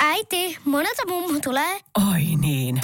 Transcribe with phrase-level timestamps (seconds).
[0.00, 1.80] Äiti, monelta mummu tulee?
[2.12, 2.80] Oi niin.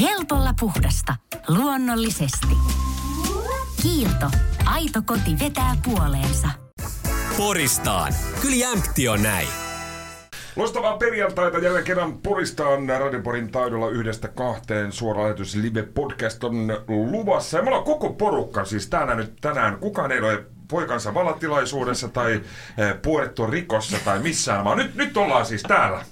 [0.00, 1.16] Helpolla puhdasta.
[1.48, 2.56] Luonnollisesti.
[3.82, 4.30] Kiilto.
[4.64, 6.48] Aito koti vetää puoleensa.
[7.36, 8.14] Poristaan.
[8.40, 9.63] Kyllä jämpti on näin.
[10.56, 17.56] Loistavaa perjantaita jälleen kerran Poristaan Radioporin taidolla yhdestä kahteen suora lähetys Live Podcast on luvassa.
[17.56, 19.78] Ja me ollaan koko porukka siis täällä nyt tänään.
[19.78, 22.32] Kukaan ei ole poikansa valatilaisuudessa tai
[22.78, 26.04] eh, Puerto Rikossa tai missään, vaan nyt, nyt ollaan siis täällä.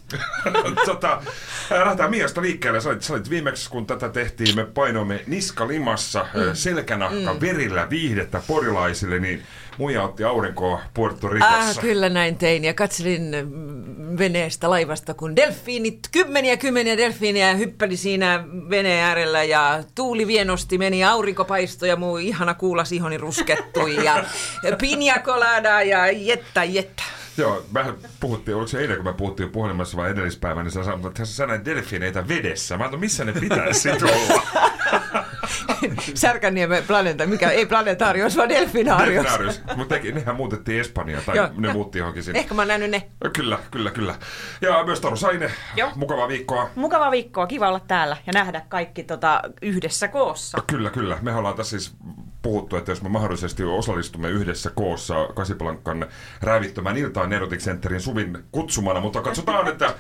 [0.87, 1.23] tota,
[1.71, 2.80] eh, lähdetään Miasta liikkeelle.
[2.80, 6.41] Sä olit, sä olit viimeksi, kun tätä tehtiin, me painoimme niskalimassa mm.
[6.55, 7.41] selkänahka mm.
[7.41, 9.43] verillä viihdettä porilaisille, niin
[9.79, 11.57] muija otti aurinkoa Puerto Ricossa.
[11.57, 17.97] Ah, kyllä näin tein ja katselin mm, veneestä laivasta, kun delfiinit, kymmeniä kymmeniä delfiiniä hyppäli
[17.97, 24.05] siinä veneen äärellä ja tuuli vienosti meni, aurinko paistoi ja muu ihana kuula sihoni ruskettui
[24.05, 24.24] ja
[24.80, 27.02] pinja colada ja jetta jetta.
[27.37, 31.07] Joo, vähän puhuttiin, oliko se eilen, kun me puhuttiin puhelimessa vai edellispäivänä, niin sä sanoit,
[31.07, 32.77] että sä näin delfiineitä vedessä.
[32.77, 34.43] Mä ajattelin, missä ne pitäisi olla?
[36.15, 39.24] Särkänniemen planeetta, mikä ei planetaarius, vaan delfinaarius.
[39.24, 39.60] Delfinaarius.
[39.76, 41.49] Mutta nehän muutettiin Espanjaan, tai Joo.
[41.57, 42.38] ne muutti johonkin sinne.
[42.38, 43.10] Ehkä mä oon nähnyt ne.
[43.37, 44.15] Kyllä, kyllä, kyllä.
[44.60, 45.90] Ja myös Taru Saine, Joo.
[45.95, 46.71] mukavaa viikkoa.
[46.74, 50.59] Mukava viikkoa, kiva olla täällä ja nähdä kaikki tota, yhdessä koossa.
[50.66, 51.18] Kyllä, kyllä.
[51.23, 51.96] Me ollaan tässä siis
[52.43, 56.06] puhuttu, että jos me mahdollisesti osallistumme yhdessä koossa Kasipalankan
[56.43, 59.95] rävittömään iltaan Neurotic Centerin Suvin kutsumana, mutta katsotaan, että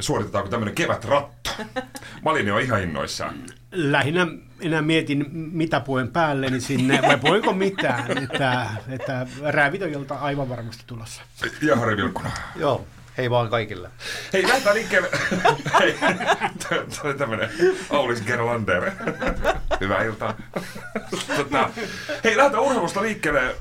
[0.00, 1.50] suoritetaanko tämmöinen kevätratto.
[2.22, 3.34] Malini on ihan innoissaan.
[3.72, 4.26] lähinnä
[4.60, 11.22] enää mietin, mitä puen päälleni sinne, vai puenko mitään, että, että räävitöjiltä aivan varmasti tulossa.
[11.62, 12.30] Ja Harri Vilkuna.
[12.56, 12.86] Joo,
[13.18, 13.90] hei vaan kaikille.
[14.32, 15.08] Hei, lähdetään liikkeelle.
[15.80, 15.94] Hei,
[16.68, 17.50] tämä oli tämmöinen
[17.90, 18.90] Aulis Gerlander.
[19.80, 20.34] Hyvää iltaa.
[21.36, 21.70] Tota,
[22.24, 23.56] hei, lähdetään urheilusta liikkeelle.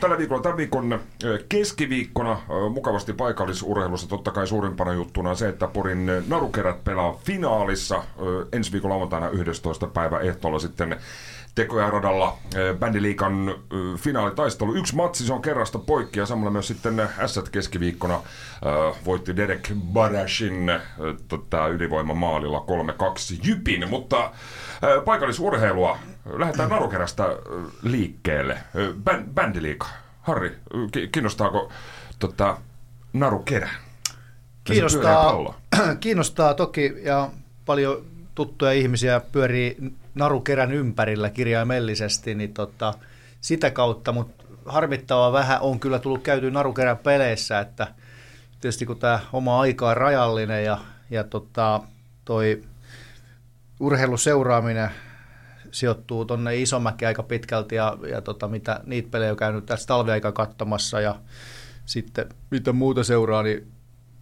[0.00, 1.00] Tällä viikolla, tämän viikon
[1.48, 2.40] keskiviikkona
[2.72, 8.04] mukavasti paikallisurheilussa totta kai suurimpana juttuna se, että Porin narukerät pelaa finaalissa
[8.52, 9.86] ensi viikon lauantaina 11.
[9.86, 10.96] päivä ehtoolla sitten
[11.58, 13.56] Tekoja radalla eh, bändiliikan eh,
[14.00, 14.74] finaalitaistelu.
[14.74, 19.72] Yksi matsi, se on kerrasta poikki ja samalla myös sitten Ässät keskiviikkona eh, voitti Derek
[19.92, 20.80] Barashin eh,
[21.28, 22.64] tota, ylivoimamaalilla
[23.38, 25.98] 3-2 Jypin, mutta eh, paikallisurheilua
[26.32, 27.36] lähdetään narukerästä eh,
[27.82, 28.52] liikkeelle.
[28.54, 29.86] Eh, bän, bändiliika.
[30.22, 31.68] Harri, eh, ki- kiinnostaako
[32.18, 32.56] tota,
[33.12, 33.70] narukerä?
[34.64, 35.54] Kiinnostaa,
[36.00, 37.30] kiinnostaa toki ja
[37.66, 38.02] paljon
[38.34, 39.76] tuttuja ihmisiä pyörii
[40.18, 42.94] narukerän ympärillä kirjaimellisesti, niin tota,
[43.40, 47.86] sitä kautta, mutta harmittava vähän on kyllä tullut käyty narukerän peleissä, että
[48.60, 50.78] tietysti kun tämä oma aika on rajallinen ja,
[51.10, 51.80] ja tota,
[52.24, 52.62] toi
[53.80, 54.90] urheiluseuraaminen
[55.70, 60.32] sijoittuu tuonne Isomäki aika pitkälti ja, ja tota, mitä niitä pelejä on käynyt tässä talviaika
[60.32, 61.14] katsomassa ja
[61.86, 63.72] sitten mitä muuta seuraa, niin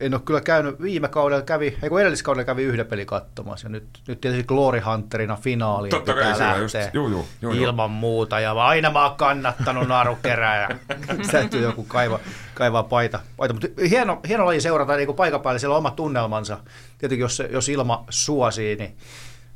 [0.01, 3.71] en ole kyllä käynyt, viime kaudella kävi, ei kun edelliskaudella kävi yhden pelin katsomassa ja
[3.71, 7.65] nyt, nyt tietysti Glory Hunterina finaaliin Totta kai pitää just, lähteä juu, juu, juu, juu.
[7.65, 10.69] ilman muuta ja aina mä oon kannattanut narukerää ja
[11.33, 12.21] täytyy joku kaiva,
[12.55, 13.21] kaivaa paita.
[13.37, 13.55] paita.
[13.55, 16.59] Mutta hieno, hieno laji seurata niin kuin paikan päällä, siellä on omat tunnelmansa.
[16.99, 18.97] Tietenkin jos, se- jos ilma suosii, niin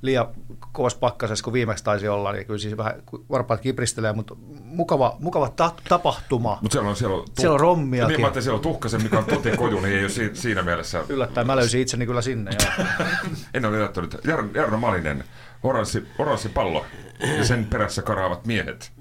[0.03, 0.27] liian
[0.73, 4.35] kovassa pakkasessa kuin viimeksi taisi olla, niin kyllä siis vähän varpaat kipristelee, mutta
[4.65, 6.59] mukava, mukava ta- tapahtuma.
[6.63, 8.09] Mutta siellä on, siellä on, Siellä on rommiakin.
[8.13, 11.05] Niin, mä ajattelin, siellä on tuhkasen, mikä on totikoju, niin ei ole si- siinä mielessä.
[11.09, 12.51] Yllättäen mä löysin itseni kyllä sinne.
[13.55, 14.15] En ole yllättynyt.
[14.15, 15.25] Jar- Jarno Malinen,
[15.63, 16.85] oranssi, oranssi pallo
[17.39, 18.93] ja sen perässä karaavat miehet.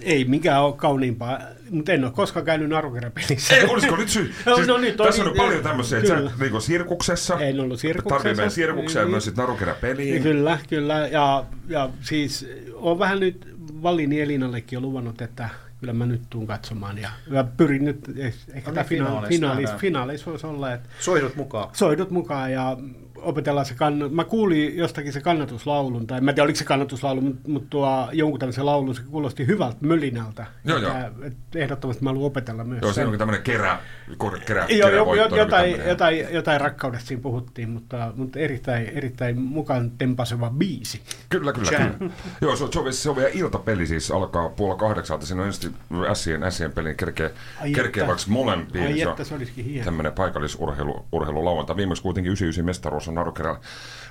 [0.00, 1.40] Ei mikään ole kauniimpaa,
[1.70, 3.54] mutta en ole koskaan käynyt narukeräpelissä.
[3.56, 4.34] Ei, olisiko nyt syy?
[4.46, 7.80] No, siis, no nyt tässä oli- on paljon tämmöisiä, että sä niin sirkuksessa, En ollut
[7.80, 8.22] sirkuksessa.
[8.22, 9.10] tarvitsee sirkuksia ja Niin.
[9.10, 10.22] myös sit narukeräpeliin.
[10.22, 10.94] Kyllä, kyllä.
[11.08, 15.48] Ja, ja siis on vähän nyt Vallini Elinallekin jo luvannut, että
[15.80, 16.98] kyllä mä nyt tuun katsomaan.
[16.98, 21.36] Ja, ja pyrin nyt, eh- ehkä niin, tämä finaali, finaaleissa finaalis voisi olla, että Soihdut
[21.36, 21.68] mukaan.
[21.72, 22.76] soidut mukaan ja
[23.24, 24.14] opetellaan se kann...
[24.14, 28.08] Mä kuulin jostakin se kannatuslaulun, tai mä en tiedä oliko se kannatuslaulu, mutta, mutta tuo
[28.12, 30.46] jonkun tämmöisen laulun se kuulosti hyvältä mölinältä.
[30.64, 30.90] Joo, joo.
[30.90, 33.78] Että- että ehdottomasti mä haluan opetella myös Joo, siinä onkin tämmöinen kerä,
[34.16, 38.38] kor- kerä, Joo, jo, kerävoitto, jo, joku jotain, jotain, jotain rakkaudesta siinä puhuttiin, mutta, mutta
[38.38, 41.00] erittäin, erittäin mukaan tempaseva biisi.
[41.28, 42.12] Kyllä, kyllä, kyllä.
[42.40, 45.26] Joo, se on, se on, se on vielä iltapeli siis, alkaa puolella kahdeksalta.
[45.26, 45.74] Siinä on ensin
[46.14, 47.26] Sien, Sien pelin kerkee
[47.64, 48.06] että.
[48.06, 48.84] vaikka molempiin.
[48.84, 49.84] Ai Se on että, se olisikin hieno.
[49.84, 51.76] Tämmöinen paikallisurheilu urheilu lauantai.
[51.76, 53.56] Viimeksi kuitenkin 99 mestaruus on narukerä,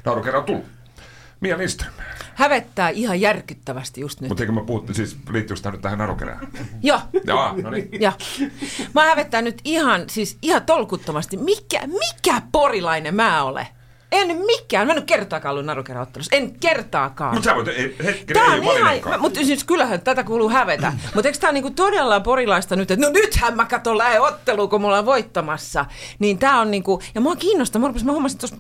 [0.05, 0.65] narukerä tullut.
[1.39, 1.94] Mia Lindström.
[2.35, 4.29] Hävettää ihan järkyttävästi just nyt.
[4.29, 6.47] Mutta eikö mä puhuttu, siis liittyykö tämä nyt tähän narukerään?
[6.81, 7.00] Joo.
[7.27, 7.89] Jaa, no niin.
[8.01, 8.13] Ja.
[8.94, 11.38] Mä hävettää nyt ihan, siis ihan tolkuttomasti.
[11.38, 13.67] Mikä, mikä porilainen mä olen?
[14.13, 14.88] En mikään.
[14.88, 16.36] Mä en ole kertaakaan ollut narukeräottelussa.
[16.36, 17.33] En kertaakaan.
[17.33, 17.95] Mutta sä voit, ei,
[18.33, 20.94] Tää ei on ihan, mutta siis kyllähän tätä kuuluu hävetä.
[21.15, 24.81] Mutta eikö tää niinku todella porilaista nyt, että no nythän mä katon lähe otteluun, kun
[24.81, 25.86] mulla on voittamassa.
[26.19, 28.56] Niin tää on niinku, ja mua kiinnostaa, mä, rupesin, mä huomasin tuossa,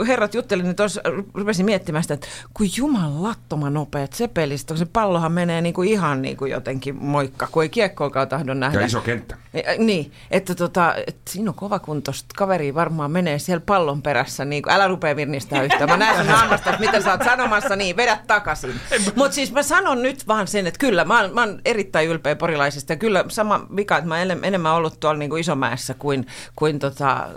[0.00, 1.00] äh, herrat juttelin, niin tuossa
[1.34, 6.22] rupesin miettimään sitä, että kun jumalattoman nopeat se pelistä, kun se pallohan menee niinku ihan
[6.22, 8.80] niinku jotenkin moikka, kun ei kiekkoakaan tahdo nähdä.
[8.80, 9.36] Ja iso kenttä.
[9.78, 14.81] Niin, että tota, et siinä on kovakuntoista kaveri varmaan menee siellä pallon perässä, niin älä
[14.88, 15.90] rupea virnistää yhtään.
[15.90, 18.74] Mä näen sun naamasta, että mitä sä oot sanomassa, niin vedä takaisin.
[19.16, 22.36] Mutta siis mä sanon nyt vaan sen, että kyllä, mä oon, mä oon erittäin ylpeä
[22.36, 26.26] porilaisista ja kyllä sama vika, että mä oon enemmän ollut tuolla niin kuin Isomäessä kuin,
[26.56, 27.28] kuin tota,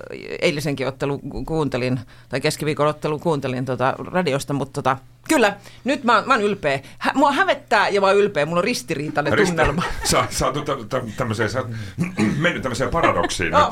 [0.41, 1.99] eilisenkin ottelu kuuntelin,
[2.29, 4.97] tai keskiviikon ottelu kuuntelin tota radiosta, mutta tota,
[5.29, 6.79] Kyllä, nyt mä, oon- mä oon ylpeä.
[6.99, 8.45] Hä, mua hävettää ja mä oon ylpeä.
[8.45, 9.83] Mulla on ristiriitainen Risto, tunnelma.
[10.03, 11.67] Sä, sä oot tä- tä- tämmöiseen, sä oot
[12.37, 13.69] mennyt tämmöiseen paradoksiin No,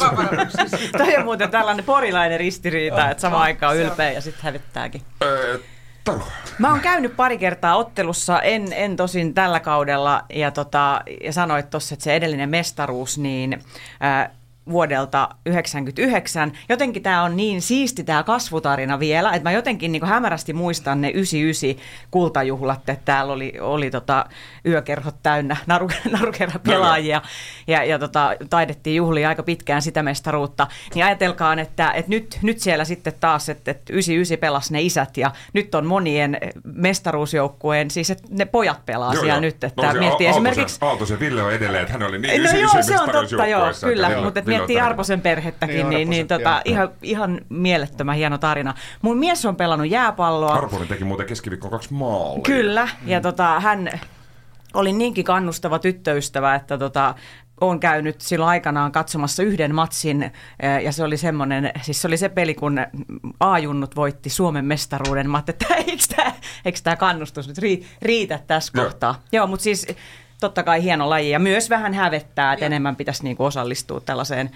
[0.98, 5.02] Toi on muuten tällainen porilainen ristiriita, että samaan aikaan on ylpeä ja sitten hävettääkin.
[6.04, 6.22] Taru,
[6.60, 11.70] Mä oon käynyt pari kertaa ottelussa, en, en tosin tällä kaudella, ja, tota, ja sanoit
[11.70, 13.64] tuossa, että se edellinen mestaruus, niin
[14.00, 14.30] ää,
[14.70, 16.52] vuodelta 99.
[16.70, 21.10] Jotenkin tämä on niin siisti tämä kasvutarina vielä, että mä jotenkin niin hämärästi muistan ne
[21.10, 24.26] 99 kultajuhlat, että täällä oli, oli tota
[24.66, 27.22] yökerhot täynnä naru, narukerran pelaajia
[27.68, 30.68] ja, ja tota, taidettiin juhlia aika pitkään sitä mestaruutta.
[30.96, 35.18] Niin ajatelkaan, että, että nyt, nyt siellä sitten taas, että, että 99 pelasi ne isät
[35.18, 40.28] ja nyt on monien mestaruusjoukkueen, siis että ne pojat pelaa siellä nyt, että se miettii
[40.28, 40.78] Aaltosen- esimerkiksi...
[40.82, 43.68] Aaltosen Ville on edelleen, että hän oli niin No ysi- joo, se on totta, joo,
[43.82, 44.22] kyllä.
[44.24, 46.62] Mutta miettii Arposen perhettäkin, Niin, niin, niin tota, joo.
[46.66, 48.74] ihan, ihan mielettömän hieno tarina.
[49.02, 50.54] Mun mies on pelannut jääpalloa.
[50.54, 52.42] Arponen teki muuten keskiviikkoon kaksi maalia.
[52.44, 53.90] Kyllä, ja tota, hän
[54.74, 57.16] oli niinkin kannustava tyttöystävä, että tota,
[57.62, 60.32] olen käynyt silloin aikanaan katsomassa yhden matsin, eh,
[60.84, 62.80] ja se oli semmoinen, siis se oli se peli, kun
[63.40, 65.30] A-junnut voitti Suomen mestaruuden.
[65.30, 66.32] Mä ajattelin, että eikö tämä,
[66.66, 68.86] eikö tämä kannustus nyt rii- riitä tässä Joo.
[68.86, 69.16] kohtaa.
[69.32, 69.88] Joo, mutta siis
[70.48, 74.50] totta kai hieno laji, ja myös vähän hävettää, että enemmän pitäisi niinku osallistua tällaiseen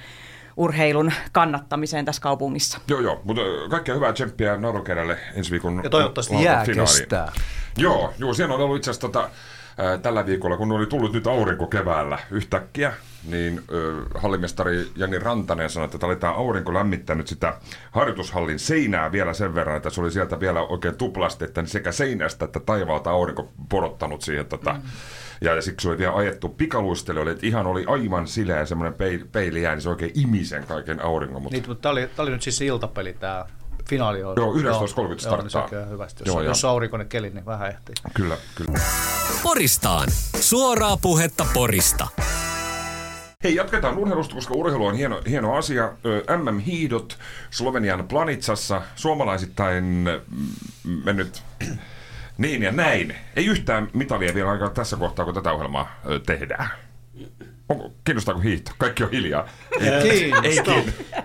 [0.58, 2.80] urheilun kannattamiseen tässä kaupungissa.
[2.88, 6.98] Joo, joo, mutta kaikkea hyvää tsemppiä Narukerälle ensi viikon Ja toivottavasti jää finaaliin.
[6.98, 7.32] kestää.
[7.78, 9.30] Joo, joo, siellä on ollut itse asiassa tota,
[9.78, 12.94] ää, tällä viikolla, kun oli tullut nyt aurinko keväällä yhtäkkiä,
[13.28, 17.54] niin ö, hallimestari Jani Rantanen sanoi, että tämä oli tämä aurinko lämmittänyt sitä
[17.92, 22.46] harjoitushallin seinää vielä sen verran, että se oli sieltä vielä oikein tuplasti, että sekä seinästä
[22.46, 24.80] että taivaalta aurinko porottanut siihen tota, mm.
[24.80, 24.90] Ja,
[25.42, 29.74] ja siksi oli vielä ajettu pikaluistelijoille, että ihan oli aivan sileä semmoinen peili, peili jää,
[29.74, 31.42] niin se oikein imi sen kaiken auringon.
[31.42, 33.46] Mutta Niin, mutta tämä oli, tää oli nyt siis se iltapeli, tämä
[33.90, 34.36] finaali on.
[34.38, 35.64] Joo, 11.30 Joo, niin se starttaa.
[35.64, 36.24] on kyllä hyvästi.
[36.26, 37.96] Jos, Joo, jos aurinkoinen keli, niin vähän ehtii.
[38.14, 38.80] Kyllä, kyllä.
[39.44, 40.08] Poristaan.
[40.40, 42.08] Suoraa puhetta Porista.
[43.44, 45.92] Hei, jatketaan urheilusta, koska urheilu on hieno, hieno asia.
[46.38, 47.18] MM-hiidot
[47.50, 49.84] Slovenian Planitsassa, suomalaisittain
[50.84, 51.44] mm, mennyt
[52.38, 53.16] niin ja näin.
[53.36, 56.70] Ei yhtään mitalia vielä ainakaan tässä kohtaa, kun tätä ohjelmaa ö, tehdään.
[57.70, 58.72] Onko, kiinnostaako hiihto?
[58.78, 59.48] Kaikki on hiljaa.
[59.80, 61.24] Ei, ei kiinnosta.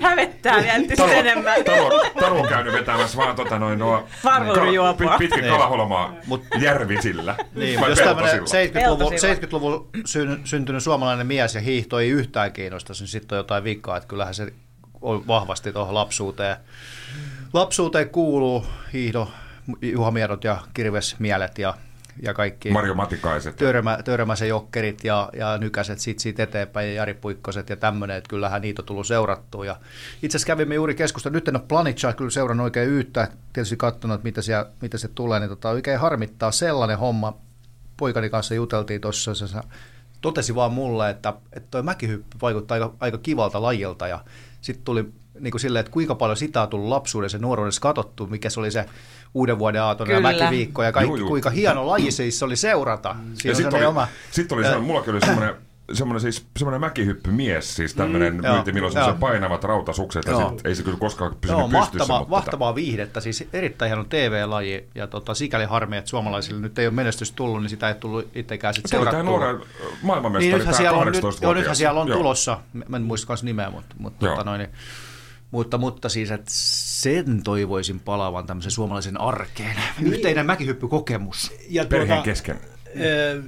[0.00, 1.64] Hävettää vielä Taru, enemmän.
[1.64, 5.08] taru, taru on käynyt vetämässä vaan tota noin nuo Varvuorijuopua.
[5.10, 5.52] pit, pitkin Niin.
[5.52, 6.14] kalaholmaa
[6.60, 7.36] järvisillä.
[7.54, 8.80] Niin, Vai jos tämmöinen peltosilla?
[8.80, 9.34] 70-luvun, Peltosilla.
[9.34, 13.96] 70-luvun syn, syntynyt suomalainen mies ja hiihto ei yhtään kiinnosta, niin sitten on jotain vikaa,
[13.96, 14.52] että kyllähän se
[15.00, 16.56] on vahvasti tuohon lapsuuteen.
[17.52, 19.30] Lapsuuteen kuuluu hiihdo,
[19.82, 21.74] Juha Miedot ja Kirvesmielet ja,
[22.22, 22.70] ja kaikki.
[22.70, 23.56] Marjo Matikaiset.
[23.56, 28.28] Törmä, Törmäsen jokkerit ja, ja Nykäset sit siitä eteenpäin ja Jari Puikkoset ja tämmöinen, että
[28.28, 29.66] kyllähän niitä on tullut seurattua.
[29.66, 29.76] Ja
[30.22, 34.14] itse asiassa kävimme juuri keskustelua, nyt en ole Planitsaa kyllä seurannut oikein yhtä, tietysti katsonut,
[34.14, 37.36] että mitä, siellä, mitä se tulee, niin tota, oikein harmittaa sellainen homma.
[37.96, 39.46] Poikani kanssa juteltiin tuossa, se
[40.20, 44.24] totesi vaan mulle, että, että toi mäkihyppy vaikuttaa aika, aika kivalta lajilta ja
[44.60, 48.26] sitten tuli niin kuin silleen, että kuinka paljon sitä on tullut lapsuudessa ja nuoruudessa katsottu,
[48.26, 48.84] mikä se oli se
[49.34, 51.28] uuden vuoden aaton ja mäkiviikko ja kaikki, Juu, juu.
[51.28, 53.16] kuinka hieno laji siis se oli seurata.
[53.34, 54.08] Siinä Ja on sitten oli, oma...
[54.30, 55.54] sit oli semmoinen, mullakin oli semmoinen,
[55.92, 59.14] semmoinen, siis, semmoinen mäkihyppymies, siis tämmöinen mm, joo, myynti, milloin joo.
[59.20, 60.50] painavat rautasukset, ja Joo.
[60.50, 61.98] sit, ei se kyllä koskaan pysynyt Joo, pystyssä.
[61.98, 66.78] mahtavaa, mutta mahtavaa viihdettä, siis erittäin hieno TV-laji ja tota, sikäli harmi, että suomalaisille nyt
[66.78, 69.48] ei ole menestystä tullut, niin sitä ei tullut itsekään sitten Se oli tämä seurattua.
[69.52, 69.66] nuoren
[70.02, 73.02] maailmanmestari, Niin nythän tämä siellä on, nyt, 18 joo, nythän siellä on tulossa, mä en
[73.02, 74.34] muista kanssa nimeä, mutta, mutta, Joo.
[74.36, 74.70] tota noin, niin,
[75.56, 79.76] mutta, mutta siis, että sen toivoisin palaavan tämmöisen suomalaisen arkeen.
[80.02, 81.52] Yhteinen mäkihyppykokemus.
[81.68, 82.56] Ja Perheen kesken.
[83.00, 83.42] ö,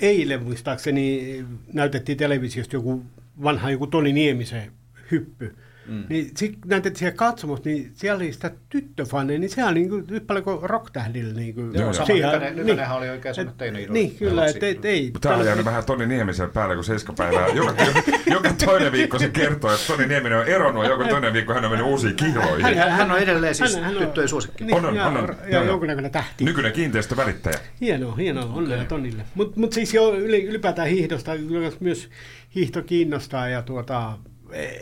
[0.00, 3.02] eilen muistaakseni näytettiin televisiosta joku
[3.42, 4.72] vanha joku Toni Niemisen
[5.10, 5.56] hyppy.
[5.86, 6.04] Mm.
[6.08, 10.04] Niin sitten näytettiin siellä katsomus, niin siellä oli sitä tyttöfaneja, niin sehän on niin kuin,
[10.10, 11.34] yhtä paljon kuin rocktähdillä.
[11.34, 12.06] Niin kuin, Joo, sama.
[12.06, 15.12] siihen- Nykänen, Nykänenhän oli oikein semmoinen teini Niin, kyllä, että et, ei.
[15.20, 17.46] Tää on jäänyt vähän Toni Niemisen päälle kuin seiskapäivää.
[17.48, 21.32] Joka, joka, joka toinen viikko se kertoo, että Toni Nieminen on eronnut ja joka toinen
[21.32, 22.78] viikko hän on mennyt uusiin kiloihin.
[22.78, 24.64] Hän, hän on edelleen siis hän- hän on- tyttöjen suosikki.
[24.64, 25.36] Niin, On, on, ja, on, on.
[25.48, 26.44] ja, jonkunnäköinen tähti.
[26.44, 27.58] Nykyinen kiinteistövälittäjä.
[27.80, 29.22] Hienoa, hienoa, onnea Tonille.
[29.34, 31.32] Mutta mut siis jo yli, ylipäätään hiihdosta,
[31.80, 32.08] myös
[32.54, 34.18] hiihto kiinnostaa ja tuota,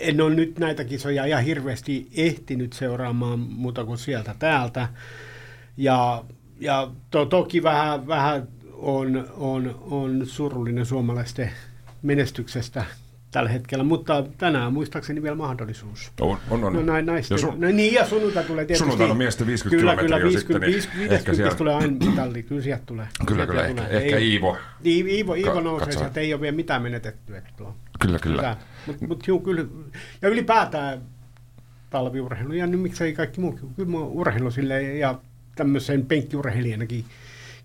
[0.00, 4.88] en ole nyt näitä kisoja ihan hirveästi ehtinyt seuraamaan muuta kuin sieltä täältä.
[5.76, 6.24] Ja,
[6.60, 11.50] ja to, toki vähän, vähän on, on, on surullinen suomalaisten
[12.02, 12.84] menestyksestä
[13.30, 16.12] tällä hetkellä, mutta tänään muistaakseni vielä mahdollisuus.
[16.20, 16.72] On, on, on.
[16.72, 17.38] No näin naisten.
[17.42, 18.78] Ja Ja su- no niin, ja sunnuntai tulee tietysti.
[18.78, 21.74] Sunnuntaina on miesten 50 kyllä, kilometriä Kyllä, sitten, 50, niin 50, ehkä 50 siellä- tulee
[21.74, 23.06] aina mitalli, kyllä sieltä tulee.
[23.26, 23.66] Kyllä, kyllä.
[23.66, 23.96] Ehkä, tulee.
[24.04, 24.56] ehkä Ei- Iivo.
[24.86, 27.36] Iivo, Iivo, Iivo nousee sieltä, ei ole vielä mitään menetetty.
[27.36, 27.74] Että tuo.
[28.00, 28.56] Kyllä, kyllä.
[28.86, 29.64] Mutta mut, juu, kyllä.
[30.22, 31.00] Ja ylipäätään
[31.90, 33.74] talviurheilu, ja nyt miksei kaikki muukin.
[33.76, 35.18] Kyllä mua urheilu silleen, ja
[35.54, 37.04] tämmöisen penkkiurheilijanakin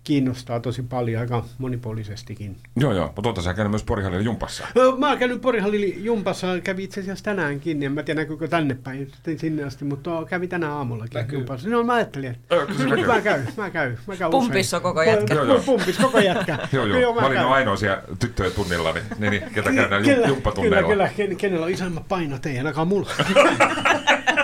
[0.06, 2.56] kiinnostaa tosi paljon, aika monipuolisestikin.
[2.76, 3.12] Joo, joo.
[3.16, 4.66] Mutta oota sä käynyt myös Porihallilla jumpassa.
[4.76, 8.74] Ö, Mä oon käynyt Porihallin jumpassa, kävi itse asiassa tänäänkin, en mä tiedä näkyykö tänne
[8.84, 11.38] päin sitten sinne asti, mutta kävi tänään aamullakin Näkyy.
[11.38, 11.68] jumpassa.
[11.68, 13.06] No mä ajattelin, että Ö, kyllä se nyt näkyy.
[13.06, 14.82] mä käyn, mä käyn, mä käyn Pumpissa usein.
[14.82, 15.34] koko jätkä.
[15.34, 15.60] Joo, joo.
[15.66, 16.58] Pumpis koko jätkä.
[16.72, 17.14] Joo, joo.
[17.14, 17.46] mä Mä olin käyn.
[17.48, 20.88] no ainoa siellä tyttöjen tunnilla, niin, niin, niin ketä käydään Kyllä, ju- jumppatunneilla.
[20.88, 23.10] Kyllä, kyllä, ken, kenellä on isommat painot, ei ainakaan mulla.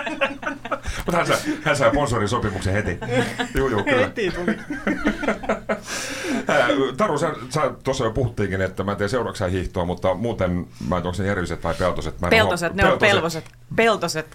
[1.05, 2.97] Mutta hän, saa- hän sai sponsorisopimuksen heti.
[3.55, 3.97] Joo, joo, kyllä.
[4.05, 4.57] Heti tuli.
[6.97, 10.61] Taru, sä, sä tuossa jo puhuttiinkin, että mä en tiedä seuraavaksi hiihtoa, mutta muuten, mä
[10.97, 12.21] en tiedä, onko järviset vai peltoset.
[12.21, 13.45] Mä Peltoset, ne on pelvoset,
[13.75, 14.25] peltoset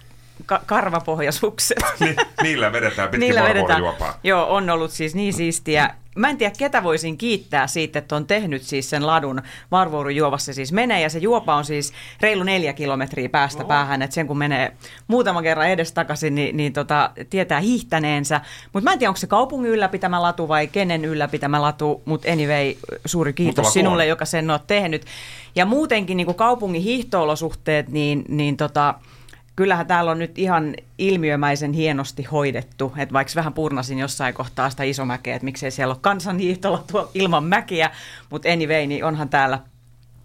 [0.45, 1.77] ka- karvapohjasukset.
[1.99, 3.79] Ni, niillä vedetään pitkin Niillä vedetään.
[3.79, 4.19] juopaa.
[4.23, 5.95] Joo, on ollut siis niin siistiä.
[6.19, 10.53] Mä en tiedä, ketä voisin kiittää siitä, että on tehnyt siis sen ladun Varvuorun juovassa
[10.53, 11.01] siis menee.
[11.01, 14.01] Ja se juopa on siis reilu neljä kilometriä päästä päähän.
[14.01, 14.73] Että sen kun menee
[15.07, 18.41] muutaman kerran edestakaisin, niin, niin tota, tietää hiihtäneensä.
[18.73, 22.01] Mutta mä en tiedä, onko se kaupungin ylläpitämä latu vai kenen ylläpitämä latu.
[22.05, 22.73] Mutta anyway,
[23.05, 25.05] suuri kiitos sinulle, joka sen on tehnyt.
[25.55, 28.95] Ja muutenkin niin kaupungin hiihtoolosuhteet, niin, niin tota,
[29.59, 34.83] kyllähän täällä on nyt ihan ilmiömäisen hienosti hoidettu, että vaikka vähän purnasin jossain kohtaa sitä
[34.83, 37.91] isomäkeä, että miksei siellä ole kansanhiihtolla tuo ilman mäkiä,
[38.29, 39.59] mutta anyway, niin onhan täällä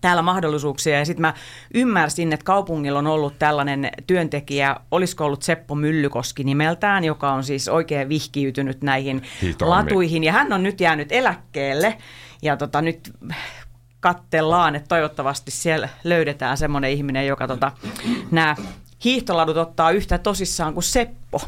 [0.00, 0.98] täällä mahdollisuuksia.
[0.98, 1.34] Ja sitten mä
[1.74, 7.68] ymmärsin, että kaupungilla on ollut tällainen työntekijä, olisiko ollut Seppo Myllykoski nimeltään, joka on siis
[7.68, 9.86] oikein vihkiytynyt näihin Hiihtohommiin.
[9.86, 10.24] latuihin.
[10.24, 11.98] Ja hän on nyt jäänyt eläkkeelle.
[12.42, 13.12] Ja tota, nyt
[14.00, 17.72] kattellaan, että toivottavasti siellä löydetään semmoinen ihminen, joka tota,
[18.30, 18.56] nämä
[19.04, 21.40] hiihtoladut ottaa yhtä tosissaan kuin Seppo.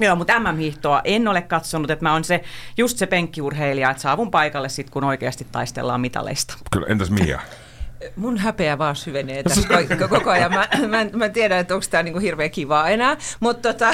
[0.00, 2.44] Joo, mutta MM-hiihtoa en ole katsonut, että mä oon se,
[2.76, 6.54] just se penkkiurheilija, että saavun paikalle sitten, kun oikeasti taistellaan mitaleista.
[6.72, 7.40] Kyllä, entäs Mia?
[8.16, 10.52] Mun häpeä vaan syvenee tässä ko- koko ajan.
[10.52, 13.16] Mä, mä, en- mä tiedän, että onko tämä niinku hirveän kivaa enää.
[13.40, 13.90] Mutta tota,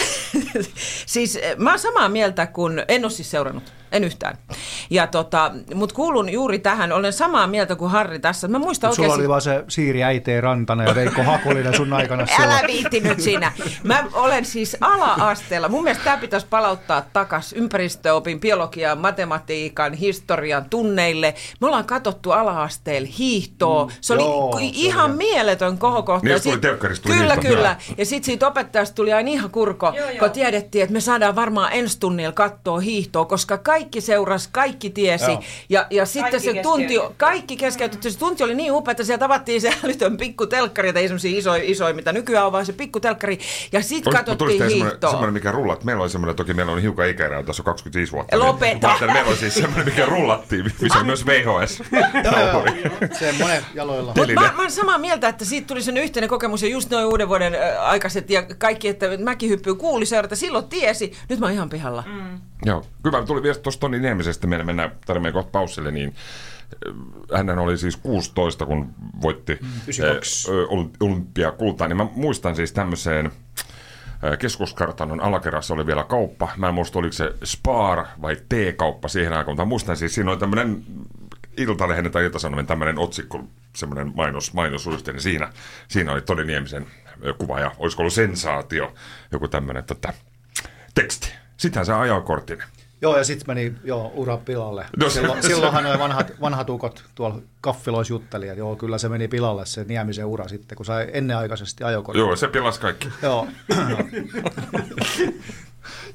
[1.06, 3.73] siis eh, mä oon samaa mieltä, kun en ole siis seurannut.
[3.93, 4.38] En yhtään.
[4.90, 8.49] Ja tota, mut kuulun juuri tähän, olen samaa mieltä kuin Harri tässä.
[8.49, 9.21] Mä muistan Sulla oikeasti...
[9.23, 12.59] oli vaan se Siiri Äiteen Rantanen ja Veikko Hakulinen sun aikana siellä.
[12.59, 13.52] Älä viitti nyt siinä.
[13.83, 15.69] Mä olen siis ala-asteella.
[15.69, 21.35] Mun mielestä tämä pitäisi palauttaa takas ympäristöopin, biologian, matematiikan, historian tunneille.
[21.61, 23.90] Me ollaan katsottu ala-asteella hiihtoa.
[24.00, 25.16] Se oli joo, se ihan oli.
[25.16, 26.26] mieletön kohokohta.
[26.28, 26.61] Niin, sit-
[27.07, 27.40] Kyllä, hiihto.
[27.40, 27.69] kyllä.
[27.88, 27.95] Joo.
[27.99, 31.73] Ja sitten siitä opettajasta tuli aina ihan kurko, joo, kun tiedettiin, että me saadaan varmaan
[31.73, 35.31] ensi tunnilla katsoa hiihtoa, koska kaikki seurasi, kaikki tiesi.
[35.31, 35.43] Joo.
[35.69, 38.11] Ja, ja sitten Kaikki se tunti, kaikki keskeytetty.
[38.11, 41.38] Se tunti oli niin upea, että sieltä tavattiin se älytön pikku telkkari, tai ei semmoisia
[41.38, 43.38] isoja, isoja, mitä nykyään on, vaan se pikku telkkari.
[43.73, 45.11] Ja sitten katsottiin semmoinen, hiihtoa.
[45.11, 45.85] semmoinen, mikä rullat.
[45.85, 48.38] Meillä oli semmoinen, toki meillä on hiukan ikäerää, tässä on 25 vuotta.
[48.38, 48.97] Lopeta.
[49.00, 51.83] Niin, meillä oli siis semmoinen, mikä rullattiin, missä on myös VHS.
[52.25, 54.12] Joo, joo, se monen jaloilla.
[54.16, 57.07] Mutta mä, mä oon samaa mieltä, että siitä tuli sen yhteinen kokemus ja just noin
[57.07, 61.12] uuden vuoden aikaiset ja kaikki, että mäkin hyppyy kuuli seurata, silloin tiesi.
[61.28, 62.05] Nyt mä oon ihan pihalla.
[62.07, 62.40] Mm.
[62.66, 63.23] Joo, hyvä.
[63.23, 66.14] Tuli viesti tuosta Toni Niemisestä, meidän mennään tarvitsemme kohta paussille, niin
[67.35, 70.50] hän oli siis 16, kun voitti 92.
[70.50, 76.49] eh, olymp- olympiakultaa, niin mä muistan siis tämmöiseen eh, keskuskartanon alakerrassa oli vielä kauppa.
[76.56, 80.38] Mä en muista, oliko se Spar vai T-kauppa siihen aikaan, mutta muistan siis, siinä oli
[80.38, 80.85] tämmöinen
[81.56, 83.44] Iltalehden tai Iltasanomien tämmöinen otsikko,
[83.76, 85.52] semmoinen mainos, mainosyhteinen, niin siinä,
[85.88, 86.87] siinä oli Toni Niemisen
[87.38, 88.94] kuva ja olisiko ollut sensaatio,
[89.32, 90.12] joku tämmöinen tota,
[90.94, 91.45] teksti.
[91.56, 92.62] Sittenhän se ajokortin.
[93.02, 94.86] Joo, ja sitten meni joo, ura pilalle.
[94.96, 99.08] No Silloin, se- silloinhan noin vanhat, vanhat ukot tuolla kaffiloissa jutteli, että joo, kyllä se
[99.08, 102.20] meni pilalle se Niemisen ura sitten, kun sai ennenaikaisesti ajokortin.
[102.20, 103.08] Joo, se pilasi kaikki.
[103.22, 103.46] Joo.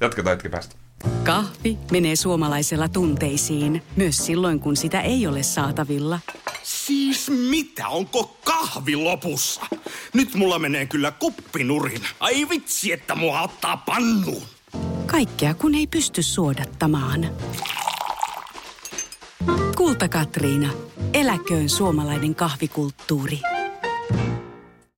[0.00, 0.76] Jatketaan hetki päästä.
[1.24, 6.18] Kahvi menee suomalaisella tunteisiin, myös silloin kun sitä ei ole saatavilla.
[6.62, 7.88] Siis mitä?
[7.88, 9.60] Onko kahvi lopussa?
[10.14, 12.02] Nyt mulla menee kyllä kuppinurin.
[12.20, 14.42] Ai vitsi, että mua ottaa pannuun.
[15.12, 17.26] Kaikkea kun ei pysty suodattamaan.
[19.76, 20.68] Kulta Katriina.
[21.14, 23.38] Eläköön suomalainen kahvikulttuuri.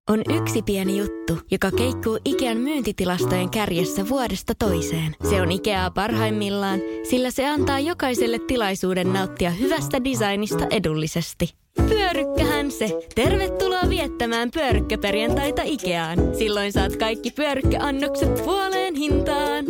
[0.09, 5.15] On yksi pieni juttu, joka keikkuu Ikean myyntitilastojen kärjessä vuodesta toiseen.
[5.29, 6.79] Se on Ikeaa parhaimmillaan,
[7.09, 11.49] sillä se antaa jokaiselle tilaisuuden nauttia hyvästä designista edullisesti.
[11.89, 12.99] Pyörykkähän se!
[13.15, 16.19] Tervetuloa viettämään pyörykkäperjantaita Ikeaan.
[16.37, 19.65] Silloin saat kaikki pyörykkäannokset puoleen hintaan.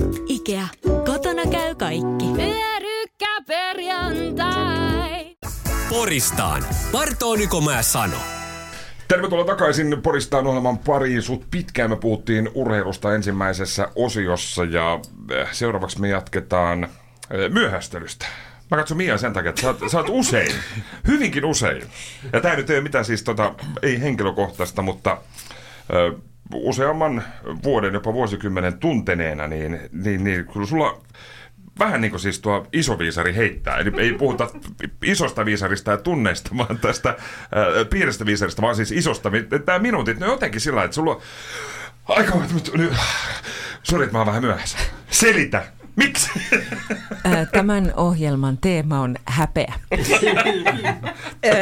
[0.46, 0.68] Ikea.
[1.06, 2.26] Kotona käy kaikki.
[2.36, 5.36] Pyörykkäperjantai!
[5.90, 6.66] Poristaan.
[6.92, 8.18] Partooniko mä sano?
[9.08, 11.22] Tervetuloa takaisin Poristaan ohjelman pariin.
[11.22, 15.00] Sut pitkään me puhuttiin urheilusta ensimmäisessä osiossa ja
[15.32, 16.90] eh, seuraavaksi me jatketaan eh,
[17.50, 18.26] myöhästelystä.
[18.72, 20.52] Mä katson Mia sen takia, että sä oot, sä oot usein,
[21.08, 21.84] hyvinkin usein.
[22.34, 25.18] Ja tää nyt ei ole mitään siis tota, ei henkilökohtaista, mutta
[25.94, 26.14] ö,
[26.54, 27.24] useamman
[27.64, 31.02] vuoden, jopa vuosikymmenen tunteneena, niin, niin, niin kyllä sulla
[31.80, 33.78] vähän niin kuin siis tuo iso viisari heittää.
[33.78, 34.50] Eli ei puhuta
[35.04, 37.18] isosta viisarista ja tunneista, vaan tästä äh,
[37.90, 39.32] pienestä viisarista, vaan siis isosta.
[39.66, 41.22] Tämä minuutit, ne jotenkin sillä että sulla on
[42.08, 42.32] aika...
[43.84, 44.78] Sori, että mä oon vähän myöhässä.
[45.10, 45.64] Selitä!
[45.96, 46.30] Miksi?
[47.52, 49.74] Tämän ohjelman teema on häpeä.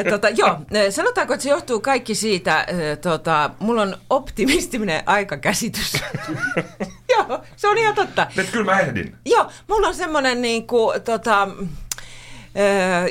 [0.10, 0.60] tota, joo,
[0.90, 2.66] sanotaanko, että se johtuu kaikki siitä,
[3.02, 5.94] tota, mulla on optimistinen aikakäsitys.
[7.10, 8.28] joo, se on ihan totta.
[8.38, 9.16] Et kyllä mä ehdin.
[9.26, 11.48] Joo, mulla on semmoinen niin kuin, tota,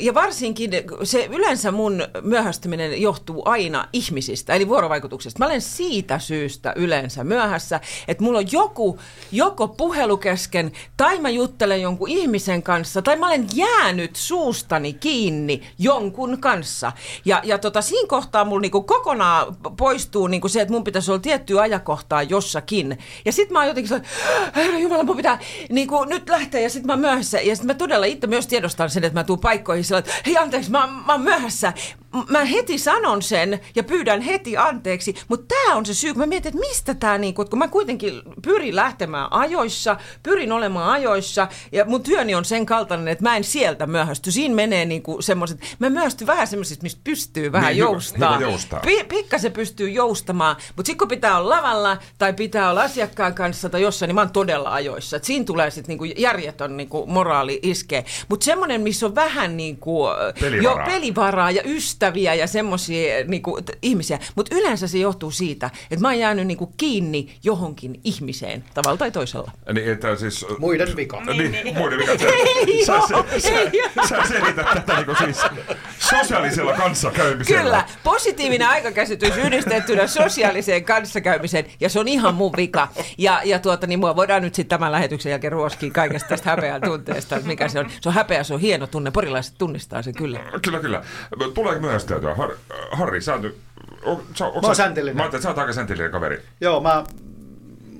[0.00, 0.70] ja varsinkin
[1.02, 5.38] se yleensä mun myöhästyminen johtuu aina ihmisistä, eli vuorovaikutuksesta.
[5.38, 8.98] Mä olen siitä syystä yleensä myöhässä, että mulla on joku,
[9.32, 15.62] joko puhelu kesken, tai mä juttelen jonkun ihmisen kanssa, tai mä olen jäänyt suustani kiinni
[15.78, 16.92] jonkun kanssa.
[17.24, 21.20] Ja, ja tota, siinä kohtaa mulla niinku kokonaan poistuu niinku se, että mun pitäisi olla
[21.20, 22.98] tiettyä ajakohtaa jossakin.
[23.24, 24.10] Ja sit mä oon jotenkin sellainen,
[24.56, 25.38] herra Jumala, mun pitää
[25.70, 27.40] niinku nyt lähteä, ja sit mä myöhässä.
[27.40, 30.70] Ja sit mä todella itse myös tiedostan sen, että mä paikkoihin sillä, että hei anteeksi,
[30.70, 31.72] mä, mä oon myöhässä.
[32.28, 36.26] Mä heti sanon sen ja pyydän heti anteeksi, mutta tämä on se syy, kun mä
[36.26, 41.84] mietin, että mistä tämä, niinku, kun mä kuitenkin pyrin lähtemään ajoissa, pyrin olemaan ajoissa ja
[41.84, 44.30] mun työni on sen kaltainen, että mä en sieltä myöhästy.
[44.32, 48.36] Siinä menee niinku semmoiset, mä myöhästyn vähän semmoisista, mistä pystyy vähän Niin, joustaa.
[48.38, 48.80] hyvä joustaa.
[48.80, 53.68] Pi- pikkasen pystyy joustamaan, mutta sitten kun pitää olla lavalla tai pitää olla asiakkaan kanssa
[53.68, 55.16] tai jossain, niin mä oon todella ajoissa.
[55.16, 58.04] Et siinä tulee sitten niinku järjetön niinku moraali iskee.
[58.28, 60.04] Mutta semmoinen, missä on vähän niinku,
[60.40, 60.86] Pelivaraa.
[60.86, 61.62] jo pelivaraa ja
[62.02, 64.18] ystäviä ja semmoisia niinku, t- ihmisiä.
[64.34, 69.10] Mutta yleensä se johtuu siitä, että mä oon jäänyt niinku kiinni johonkin ihmiseen tavalla tai
[69.10, 69.50] toisella.
[69.72, 70.46] Niin, että siis...
[70.58, 71.20] Muiden vika.
[71.24, 72.18] Niin, muiden vika.
[72.18, 72.26] Sä,
[72.66, 73.70] Ei sä, oo, sä, ei
[74.02, 75.40] sä, sä selität tätä niin siis
[75.98, 77.62] sosiaalisella kanssakäymisellä.
[77.62, 82.88] Kyllä, positiivinen aikakäsitys yhdistettynä sosiaaliseen kanssakäymiseen, ja se on ihan mun vika.
[83.18, 86.80] Ja, ja tuota, niin mua voidaan nyt sitten tämän lähetyksen jälkeen ruoskii kaikesta tästä häpeän
[86.80, 87.90] tunteesta, mikä se on.
[88.00, 90.40] Se on häpeä, se on hieno tunne, porilaiset tunnistaa sen kyllä.
[90.62, 91.02] Kyllä, kyllä.
[91.54, 91.91] Tuleeko myöhästeltyä?
[92.36, 92.50] Har,
[92.92, 93.56] Harri, sä oot nyt...
[94.04, 95.16] O, sä, Mä oon säntillinen.
[95.16, 96.42] Mä ajattelin, että sä oot aika säntillinen kaveri.
[96.60, 97.04] Joo, mä,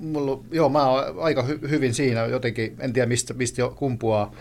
[0.01, 4.33] mulla, joo, mä oon aika hy, hyvin siinä jotenkin, en tiedä mistä, mistä jo kumpuaa.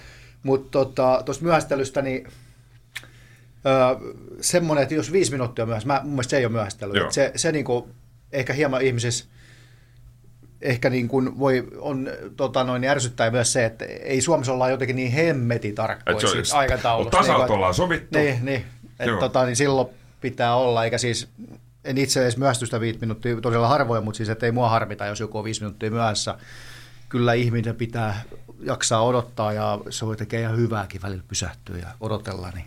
[0.44, 2.28] Mutta tuosta tota, myöhästelystä, niin
[3.66, 6.94] öö, semmoinen, että jos viisi minuuttia myöhässä, mä, mun mielestä se ei ole myöhästely.
[7.10, 7.90] Se, se niinku,
[8.32, 9.26] ehkä hieman ihmisissä
[10.62, 14.96] ehkä niin kuin voi, on tota noin, ärsyttää myös se, että ei Suomessa olla jotenkin
[14.96, 17.18] niin hemmeti tarkkoja on- aikataulusta.
[17.18, 18.20] Tasalta Niin ollaan sovittu.
[18.20, 18.66] Niin, niin.
[19.02, 19.88] Et, tota, niin silloin
[20.22, 21.28] pitää olla, eikä siis,
[21.86, 25.20] en itse edes myöhästystä viisi minuuttia, todella harvoin, mutta siis että ei mua harmita, jos
[25.20, 26.36] joku on viisi minuuttia myöhässä.
[27.10, 28.22] Kyllä ihminen pitää
[28.64, 32.66] jaksaa odottaa ja se voi tekee ihan hyvääkin välillä pysähtyä ja odotella, niin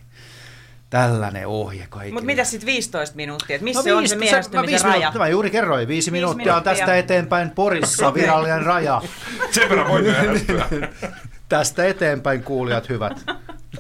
[0.91, 2.15] tällainen ohje kaikille.
[2.15, 3.57] Mutta mitä sitten 15 minuuttia?
[3.57, 4.99] Että missä No se on se mä miehästymisen viisi raja?
[4.99, 6.75] minuuttia, Mä juuri kerroin, viisi, minuuttia, on minuuttia.
[6.75, 9.03] tästä eteenpäin Porissa virallinen raja.
[9.51, 10.03] Sen verran voi
[11.49, 13.25] tästä eteenpäin kuulijat hyvät.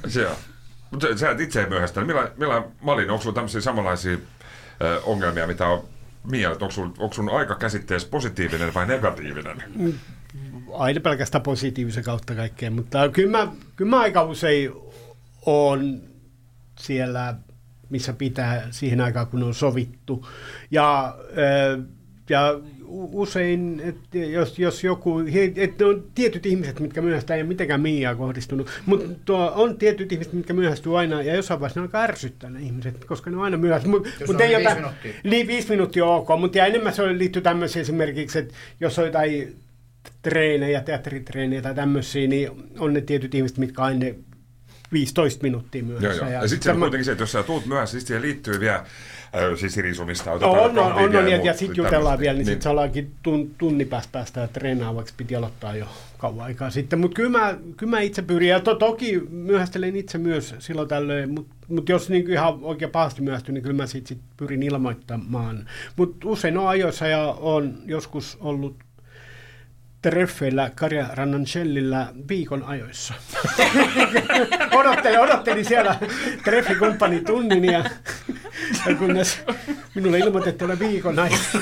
[0.08, 0.36] Se on.
[0.94, 2.04] Mutta sä et itse myöhästä.
[2.04, 4.16] Millä, millä Malin, onko sulla tämmöisiä samanlaisia
[4.82, 5.84] ö, ongelmia, mitä on
[6.32, 9.62] että onko sun, onko sun aika käsitteessä positiivinen vai negatiivinen?
[10.72, 14.70] aina pelkästään positiivisen kautta kaikkea, mutta kyllä mä, kyllä mä aika usein
[15.46, 16.02] on
[16.78, 17.34] siellä,
[17.90, 20.28] missä pitää siihen aikaan, kun on sovittu.
[20.70, 21.84] Ja, äh,
[22.30, 25.20] ja usein, että jos, jos joku,
[25.56, 30.32] että on tietyt ihmiset, mitkä myöhästää, ei ole mitenkään Miaa kohdistunut, mutta on tietyt ihmiset,
[30.32, 33.56] mitkä myöhästyy aina, ja jossain vaiheessa ne alkaa ärsyttää ne ihmiset, koska ne on aina
[33.56, 33.88] myöhässä.
[33.88, 35.12] Mut, Jos mut on ei viisi ota- minuuttia.
[35.24, 38.98] Li, viisi minuuttia on ok, mutta ja enemmän se on- liittyy tämmöisiin esimerkiksi, että jos
[38.98, 39.56] on jotain
[40.22, 44.06] treenejä, teatteritreenejä tai tämmöisiä, niin on ne tietyt ihmiset, mitkä aina
[44.92, 46.24] 15 minuuttia Joo, myöhässä.
[46.24, 46.32] joo.
[46.32, 48.84] Ja, sitten tämä- on kuitenkin se, että jos sä tuut myöhässä, niin siihen liittyy vielä
[49.56, 50.32] siis riisumista.
[50.32, 52.68] On, otetaan on, on, on, vielä on, ja, ja sitten jutellaan vielä, niin, sitten se
[52.68, 55.86] ollaankin tun, tunnin päästä päästä treenaavaksi, piti aloittaa jo
[56.18, 56.98] kauan aikaa sitten.
[56.98, 61.30] Mutta kyllä mä, kyllä mä itse pyrin, ja to, toki myöhästelen itse myös silloin tällöin,
[61.30, 65.68] mutta mut jos niin ihan oikein pahasti myöhästyn, niin kyllä mä sit, sit pyrin ilmoittamaan.
[65.96, 68.76] Mutta usein on ajoissa ja on joskus ollut
[70.10, 73.14] treffeillä Karjarannan Shellillä viikon ajoissa.
[74.78, 75.96] odottelin, odottelin siellä
[76.44, 77.84] treffikumppani tunnin ja,
[78.86, 79.42] ja kunnes
[79.94, 81.60] minulle ilmoitettiin olla viikon aikaisin.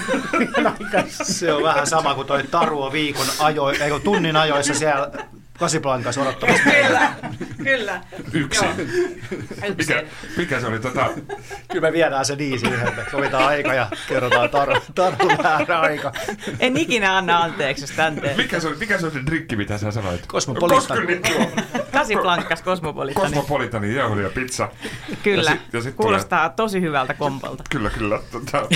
[1.22, 5.10] Se on vähän sama kuin toi Taru on viikon ajo, ei kun tunnin ajoissa siellä
[5.62, 6.70] Kasiplankas odottamassa.
[6.70, 7.12] Kyllä,
[7.64, 8.00] kyllä.
[8.32, 8.64] Yksi.
[9.78, 10.02] Mikä,
[10.36, 10.78] mikä se oli?
[10.78, 11.10] Tota,
[11.72, 13.06] Kyllä me viedään se diisi yhdelle.
[13.10, 16.12] Sovitaan aika ja kerrotaan Taru, Taru väärä aika.
[16.60, 18.36] En ikinä anna anteeksi, jos tän teen.
[18.36, 20.28] mikä, se oli, mikä se oli se drinkki, mitä sä sanoit?
[20.28, 21.52] Tuo.
[21.92, 23.26] Kasiplankas kosmopolitani.
[23.26, 24.68] Kosmopolitani jauheli ja pizza.
[25.22, 27.64] Kyllä, Ja sit, ja sit kuulostaa tosi hyvältä kompalta.
[27.70, 28.20] Kyllä, kyllä.
[28.32, 28.68] Tota...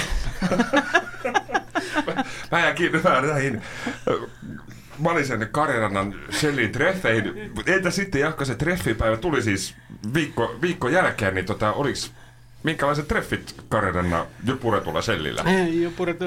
[2.51, 3.63] mä jään kiinni vähän näihin
[4.97, 7.53] ö, Malisen Karjarannan Shellin treffeihin.
[7.67, 9.75] Entä sitten, Jahka, se treffipäivä tuli siis
[10.15, 12.13] viikko, viikko jälkeen, niin tota, oliks,
[12.63, 15.45] minkälaiset treffit Karjarannan jo puretulla Shellillä?
[15.97, 16.19] Puret,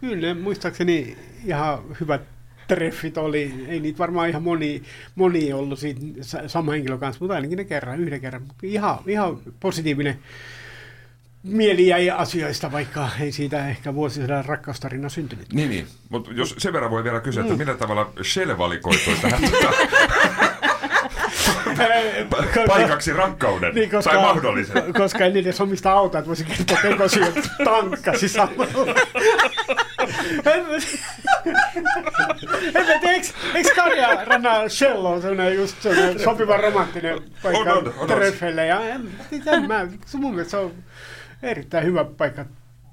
[0.00, 2.22] kyllä, muistaakseni ihan hyvät
[2.68, 3.54] treffit oli.
[3.68, 4.82] Ei niitä varmaan ihan moni,
[5.14, 8.42] moni ollut siitä sa- sama henkilö kanssa, mutta ainakin ne kerran, yhden kerran.
[8.62, 10.18] Ihan, ihan positiivinen
[11.42, 15.52] mieli jäi asioista, vaikka ei siitä ehkä vuosisadan rakkaustarina syntynyt.
[15.52, 15.86] Niin, niin.
[16.08, 19.72] Mutta jos sen verran voi vielä kysyä, että millä tavalla Shell valikoitui tähän tota,
[22.68, 24.92] paikaksi rakkauden, Niin, koska, tai mahdollisen.
[24.94, 28.66] koska en edes omista autoa, että voisin kertoa että tankkasi samalla.
[30.54, 30.76] En mä-
[32.74, 37.78] en mä eikö, eikö Karja Ranna Shell on sellainen just sellainen sopiva romanttinen paikka On,
[37.88, 38.66] on, on, treffeille.
[38.66, 39.08] Ja en,
[39.46, 40.72] en mä, se mun mielestä se on
[41.42, 42.44] erittäin hyvä paikka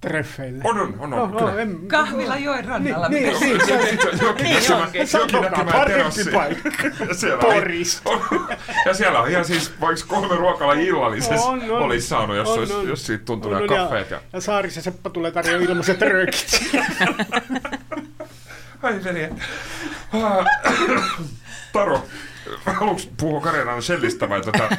[0.02, 0.62] treffeille.
[0.64, 1.62] On, on, on, on, kyllä.
[1.62, 3.10] en, Kahvila joen rannalla.
[3.10, 3.58] Niin, niin, niin,
[4.44, 4.58] Niin
[5.88, 6.32] terassi.
[6.32, 6.70] paikka.
[7.10, 8.02] Ja siellä on- Poris.
[8.06, 8.48] on-
[8.86, 11.82] Ja siellä on ihan siis vaikka kolme ruokala illallisessa On, on.
[11.84, 12.88] olisi saanut, jos, On, olisi, on.
[12.88, 14.12] jos siitä tuntuu On, nämä on, ja- kaffeet.
[14.12, 14.22] Ja...
[14.34, 16.60] Ja Saarissa Seppa tulee tarjoamaan ilmaiset röökit.
[18.84, 19.30] Ai veli.
[21.74, 22.06] Taro,
[22.66, 24.70] haluatko puhua Karjalan Shellistä vai tota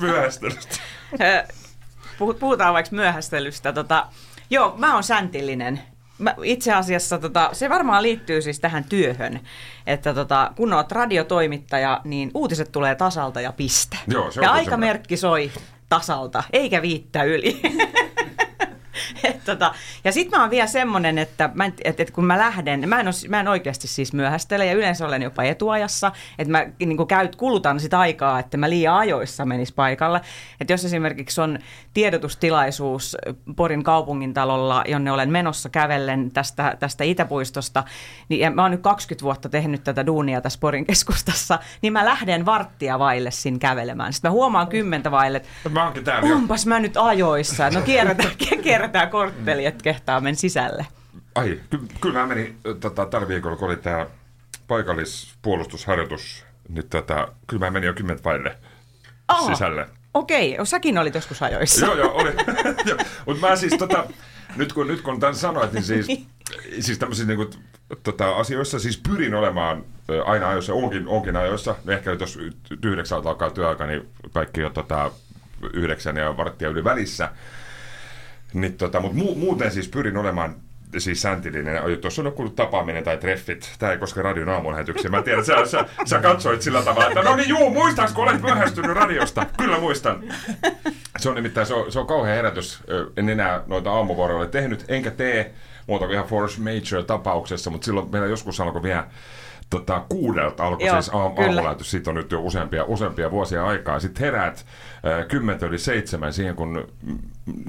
[0.00, 0.76] myöhästelystä?
[2.40, 3.72] Puhutaan vaikka myöhästelystä.
[3.72, 4.06] Tota,
[4.50, 5.80] joo, mä oon säntillinen.
[6.18, 9.40] Mä, itse asiassa tota, se varmaan liittyy siis tähän työhön,
[9.86, 13.96] että tota, kun oot radiotoimittaja, niin uutiset tulee tasalta ja piste.
[14.06, 15.50] Joo, se on ja aikamerkki soi
[15.88, 17.60] tasalta, eikä viittä yli.
[19.24, 22.38] Et tota, ja sitten mä oon vielä semmonen, että, mä en, et, et kun mä
[22.38, 26.52] lähden, mä en, os, mä en oikeasti siis myöhästele ja yleensä olen jopa etuajassa, että
[26.52, 30.20] mä niin käyt, kulutan sitä aikaa, että mä liian ajoissa menis paikalle.
[30.60, 31.58] Että jos esimerkiksi on
[31.94, 33.16] tiedotustilaisuus
[33.56, 37.84] Porin kaupungintalolla, jonne olen menossa kävellen tästä, tästä Itäpuistosta,
[38.28, 42.04] niin ja mä oon nyt 20 vuotta tehnyt tätä duunia tässä Porin keskustassa, niin mä
[42.04, 44.12] lähden varttia vaille sinne kävelemään.
[44.12, 45.48] Sitten mä huomaan kymmentä vaille, että
[46.28, 47.70] Mä onpas mä nyt ajoissa.
[47.70, 48.30] No kierretään,
[48.62, 50.86] kierretään kortteli, että kehtaa men sisälle.
[51.34, 54.06] Ai, ky- kyllä mä menin tota, tällä viikolla, kun oli tämä
[54.68, 58.56] paikallispuolustusharjoitus, niin tota, kyllä mä menin jo kymmentä vaille
[59.28, 59.46] Aa.
[59.46, 59.88] sisälle.
[60.14, 61.86] Okei, säkin olit joskus ajoissa.
[61.86, 62.32] Joo, joo, oli.
[63.26, 64.04] Mutta mä siis tota,
[64.56, 66.06] nyt kun, nyt kun tämän sanoit, niin siis,
[66.80, 67.50] siis tämmöisissä niinku,
[68.02, 69.84] tota, asioissa siis pyrin olemaan
[70.24, 71.74] aina ajoissa, onkin, onkin ajoissa.
[71.84, 72.38] No Ehkä jos
[72.84, 75.10] yhdeksältä alkaa työaika, niin kaikki jo tota,
[75.72, 77.28] yhdeksän ja varttia yli välissä.
[78.54, 80.54] Niin, tota, mutta mu- muuten siis pyrin olemaan
[80.98, 81.82] siis säntillinen.
[82.00, 83.72] Tuossa on joku tapaaminen tai treffit.
[83.78, 85.10] Tämä ei koske radion aamulähetyksiä.
[85.10, 88.42] Mä tiedän, sä, sä, sä katsoit sillä tavalla, että no niin juu, muistaaks, kun olet
[88.42, 89.46] myöhästynyt radiosta?
[89.58, 90.24] Kyllä muistan.
[91.18, 92.82] Se on nimittäin, se on, se on kauhean herätys.
[93.16, 95.54] En enää noita aamuvuoroja tehnyt, enkä tee
[95.86, 99.06] muuta kuin ihan force major tapauksessa, mutta silloin meillä joskus alkoi vielä
[99.70, 101.90] tota, kuudelta alkoi Joo, siis aam- aamulähetys.
[101.90, 104.00] Siitä on nyt jo useampia, useampia vuosia aikaa.
[104.00, 104.66] Sitten heräät
[105.28, 106.88] kymmentä yli seitsemän siihen, kun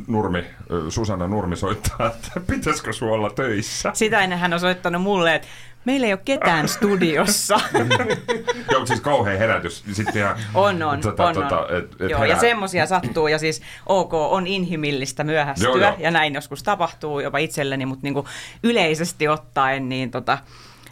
[0.07, 0.45] Nurmi,
[0.89, 3.91] Susanna Nurmi soittaa, että pitäisikö sulla olla töissä.
[3.93, 5.47] Sitä ennen hän on soittanut mulle, että
[5.85, 7.59] meillä ei ole ketään studiossa.
[8.71, 9.83] Joo, siis kauhean herätys.
[9.91, 11.77] Sitten ihan, On, on, tota, on, tota, on.
[11.77, 15.95] Et, et Joo, ja semmoisia sattuu, ja siis ok, on inhimillistä myöhästyä, Joo, joo.
[15.99, 18.27] ja näin joskus tapahtuu jopa itselleni, mutta niinku
[18.63, 20.37] yleisesti ottaen, niin tota,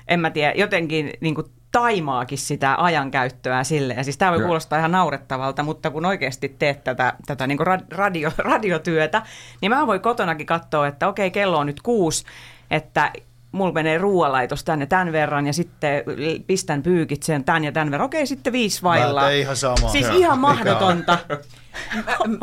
[0.08, 3.94] en mä tiedä, jotenkin niinku taimaakin sitä ajankäyttöä sille.
[3.94, 7.86] Ja siis tämä voi kuulostaa ihan naurettavalta, mutta kun oikeasti teet tätä, tätä niinku ra-
[7.98, 9.22] radio, radiotyötä,
[9.62, 12.26] niin mä voin kotonakin katsoa, että okei, kello on nyt kuusi,
[12.72, 13.12] että
[13.52, 16.04] mulla menee ruoanlaitos tänne tämän verran ja sitten
[16.48, 18.06] pistän pyykit sen tämän ja tämän verran.
[18.06, 19.22] Okei, sitten viisi vailla.
[19.22, 19.90] Mä ihan samaa.
[19.90, 21.18] Siis ihan mahdotonta.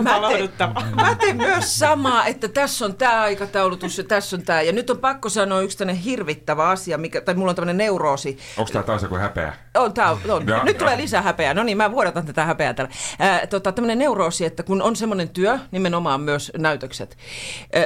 [0.02, 0.50] Mä teen,
[0.96, 4.62] mä teen myös samaa, että tässä on tämä aikataulutus ja tässä on tämä.
[4.62, 8.38] Ja nyt on pakko sanoa yksi tämmöinen hirvittävä asia, mikä, tai mulla on tämmöinen neuroosi.
[8.56, 9.52] Onko tämä taas joku häpeä?
[9.76, 10.46] On, tää on, on.
[10.48, 11.54] Ja- Nyt ja- tulee lisää häpeää.
[11.54, 12.94] No niin, mä vuodatan tätä häpeää täällä.
[13.18, 17.16] Ää, tota, tämmöinen neuroosi, että kun on semmoinen työ, nimenomaan myös näytökset.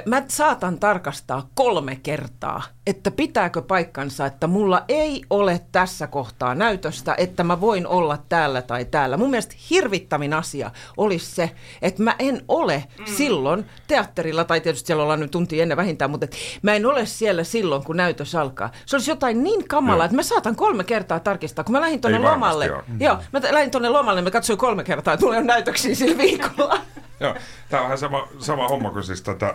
[0.06, 7.14] Mä saatan tarkastaa kolme kertaa, että pitääkö paikkansa, että mulla ei ole tässä kohtaa näytöstä,
[7.18, 9.16] että mä voin olla täällä tai täällä.
[9.16, 11.39] Mun mielestä hirvittävin asia olisi se,
[11.82, 13.04] että mä en ole mm.
[13.06, 17.06] silloin teatterilla, tai tietysti siellä ollaan nyt tunti ennen vähintään, mutta et mä en ole
[17.06, 18.70] siellä silloin, kun näytös alkaa.
[18.86, 20.04] Se olisi jotain niin kamalaa, Joo.
[20.04, 21.64] että mä saatan kolme kertaa tarkistaa.
[21.64, 22.82] Kun mä lähdin tuonne lomalle, oo.
[23.00, 26.80] joo, mä lähdin tuonne lomalle, mä katsoin kolme kertaa, että mulla on näytöksiä sillä viikolla.
[27.20, 27.34] Joo,
[27.68, 29.54] tämä on vähän sama, sama homma kuin siis tätä,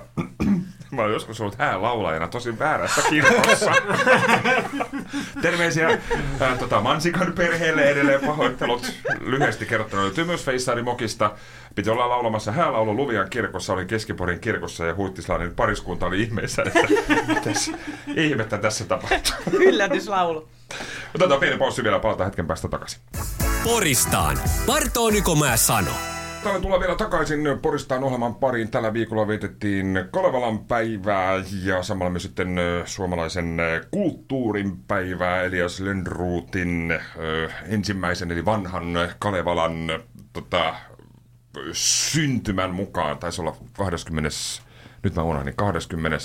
[0.92, 3.72] mä oon joskus ollut häälaulajana tosi väärässä kirkossa.
[5.42, 5.98] Terveisiä
[6.40, 8.92] ää, tota, Mansikan perheelle edelleen pahoittelut.
[9.20, 11.32] Lyhyesti kerrottuna oli Tymysfeissari Mokista.
[11.76, 16.80] Piti olla laulamassa häälaulu Luvian kirkossa, oli Keskiporin kirkossa ja huittislainen pariskunta oli ihmeessä, että
[17.28, 17.72] mitäs
[18.16, 19.36] ihmettä tässä tapahtuu.
[19.54, 20.48] Yllätyslaulu.
[21.16, 23.02] Otetaan pieni paussi vielä, palataan hetken päästä takaisin.
[23.64, 24.38] Poristaan.
[24.66, 26.15] Bartoonikoma sano.
[26.46, 28.72] Täällä tullaan vielä takaisin Poristaan ohjelman pariin.
[28.72, 32.56] Tällä viikolla vietettiin Kalevalan päivää ja samalla myös sitten
[32.86, 33.58] suomalaisen
[33.92, 35.42] kulttuurin päivää.
[35.42, 37.00] Elias Lönnruutin
[37.68, 38.86] ensimmäisen eli vanhan
[39.20, 39.88] Kalevalan
[40.34, 40.76] tota,
[41.72, 43.18] syntymän mukaan.
[43.18, 44.30] Taisi olla 20.
[45.04, 46.18] Nyt mä unohdin, 20.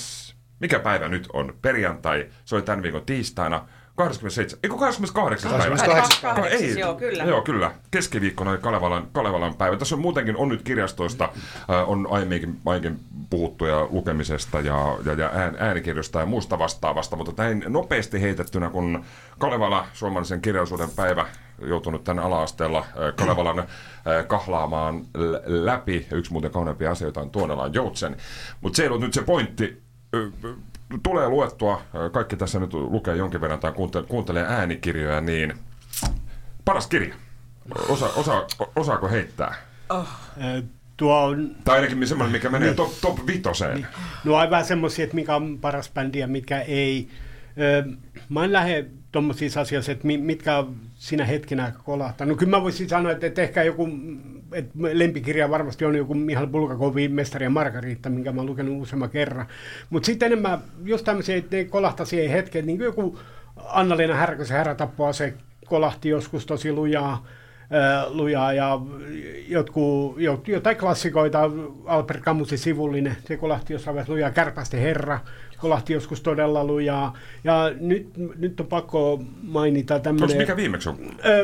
[0.59, 1.53] Mikä päivä nyt on?
[1.61, 2.29] Perjantai.
[2.45, 3.67] Se oli tämän viikon tiistaina.
[4.03, 5.51] 27, eikö 28.
[5.51, 5.75] päivä?
[5.75, 6.35] 28.
[6.35, 7.23] Ka- Ei, joo, kyllä.
[7.23, 7.71] Joo, kyllä.
[7.91, 9.77] Keskiviikkona oli Kalevalan, Kalevalan päivä.
[9.77, 11.23] Tässä on muutenkin on nyt kirjastoista,
[11.69, 17.15] äh, on aiemminkin, aiemmin puhuttu ja lukemisesta ja, ja, ja ään, äänikirjoista ja muusta vastaavasta,
[17.15, 19.05] mutta näin nopeasti heitettynä, kun
[19.39, 21.25] Kalevala, suomalaisen kirjallisuuden päivä,
[21.67, 23.65] joutunut tänne ala-asteella äh, Kalevalan äh,
[24.27, 25.01] kahlaamaan
[25.45, 26.07] läpi.
[26.11, 28.15] Yksi muuten kauneimpia asioita on Tuonelan Joutsen.
[28.61, 29.81] Mutta se ei ollut nyt se pointti.
[31.03, 35.53] Tulee luettua, kaikki tässä nyt lukee jonkin verran tai kuuntelee, kuuntelee äänikirjoja, niin
[36.65, 37.15] paras kirja.
[37.89, 39.55] Osa, osa, osaako heittää?
[39.91, 40.63] Ö,
[40.97, 43.87] Tuo on, Tai ainakin semmoinen, mikä menee top, top vitoseen.
[44.23, 47.07] no on vähän semmoisia, että mikä on paras bändi ja mitkä ei.
[48.29, 50.63] Mä en lähde tuommoisissa asioissa, että mi- mitkä
[51.01, 52.27] sinä hetkenä kolahtaa.
[52.27, 53.89] No kyllä mä voisin sanoa, että, että ehkä joku,
[54.53, 59.09] että lempikirja varmasti on joku Mihail Bulgakovin Mestari ja Margarita, minkä mä oon lukenut useamman
[59.09, 59.45] kerran.
[59.89, 63.19] Mutta sitten enemmän just tämmöisiä, että ne kolahtaa siihen hetkeen, niin kuin joku
[63.55, 65.33] Anna-Leena Härkösen Härätappoa, se
[65.65, 67.25] kolahti joskus tosi lujaa
[68.09, 68.79] lujaa ja
[69.47, 71.51] jotkut, jot- jotain klassikoita,
[71.85, 75.19] Albert Camusin sivullinen, se kolahti jossain vaiheessa lujaa, Kärpästen herra,
[75.57, 77.17] kolahti joskus todella lujaa.
[77.43, 80.37] Ja nyt, nyt on pakko mainita Onko tämmöinen...
[80.37, 80.97] mikä viimeksi on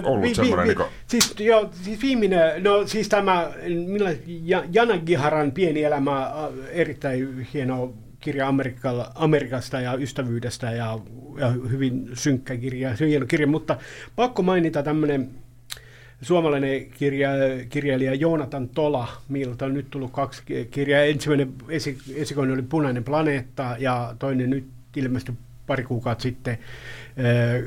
[0.04, 0.68] ollut vi- vi- semmoinen?
[0.68, 3.52] vi- niin Siis, joo, siis viimeinen, no siis tämä
[3.88, 6.32] millä, Ja- Jana Giharan Pieni elämä,
[6.72, 11.00] erittäin hieno kirja Amerikalla, Amerikasta ja ystävyydestä ja,
[11.40, 13.78] ja hyvin synkkä kirja, se on hieno kirja, mutta
[14.16, 15.30] pakko mainita tämmöinen
[16.22, 17.30] suomalainen kirja,
[17.70, 21.04] kirjailija Joonatan Tola, miltä on nyt tullut kaksi ki- kirjaa.
[21.04, 25.36] Ensimmäinen esi, esikoinen oli Punainen planeetta ja toinen nyt ilmestyi
[25.68, 26.58] pari kuukautta sitten
[27.20, 27.64] ö,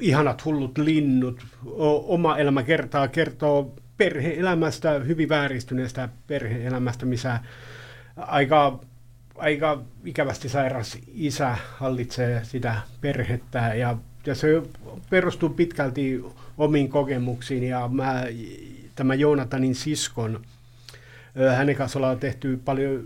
[0.00, 1.46] Ihanat hullut linnut.
[1.66, 7.40] O, oma elämä kertaa kertoo perhe-elämästä, hyvin vääristyneestä perhe-elämästä, missä
[8.16, 8.80] aika,
[9.36, 14.62] aika ikävästi sairas isä hallitsee sitä perhettä ja, ja se
[15.10, 16.24] perustuu pitkälti
[16.58, 18.24] omiin kokemuksiin ja mä,
[18.94, 20.40] tämä Joonatanin siskon,
[21.56, 23.04] hänen kanssa ollaan tehty paljon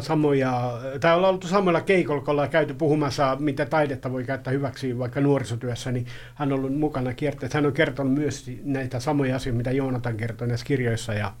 [0.00, 4.98] samoja, tai ollaan oltu samoilla keikoilla, kun ollaan käyty puhumassa, mitä taidetta voi käyttää hyväksi
[4.98, 7.58] vaikka nuorisotyössä, niin hän on ollut mukana kierteessä.
[7.58, 11.32] Hän on kertonut myös näitä samoja asioita, mitä Joonatan kertoi näissä kirjoissa ja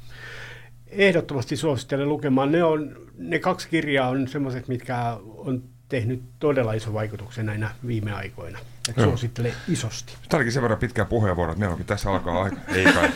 [0.88, 2.52] ehdottomasti suosittelen lukemaan.
[2.52, 5.62] Ne, on, ne kaksi kirjaa on semmoiset, mitkä on
[5.94, 8.58] tehnyt todella iso vaikutuksen näinä viime aikoina.
[8.88, 9.06] Et Joo.
[9.06, 10.14] suosittelen isosti.
[10.28, 12.56] Tämä olikin sen verran pitkä puheenvuoro, että meillä onkin tässä alkaa aika.
[12.74, 13.10] Ei kai.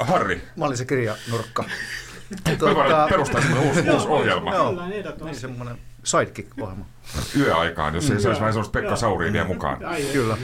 [0.00, 1.64] Harri, Mä olin se kirjanurkka.
[2.60, 4.86] voidaan perustaa semmoinen uusi, uusi ohjelma Joo,
[5.24, 6.84] niin semmoinen sidekick-ohjelma.
[7.36, 9.84] yöaikaan, jos ei saisi vähän semmoista Pekka Sauriinia mukaan.
[9.84, 10.36] Ai, Kyllä.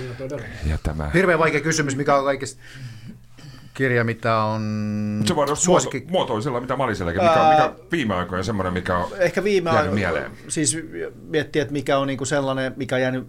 [0.67, 1.11] Ja tämä...
[1.15, 2.63] Hirveän vaikea kysymys, mikä on kaikista
[3.79, 5.99] kirja, mitä on Se voi olla suosikki.
[6.01, 9.93] muoto, muotoisella, mitä Malisellakin, mikä, on- mikä viime aikoina semmoinen, mikä on Ehkä viime jäänyt
[9.93, 10.31] aikoina, mieleen.
[10.49, 10.79] siis
[11.29, 13.29] miettiä, että mikä on niinku sellainen, mikä on jäänyt,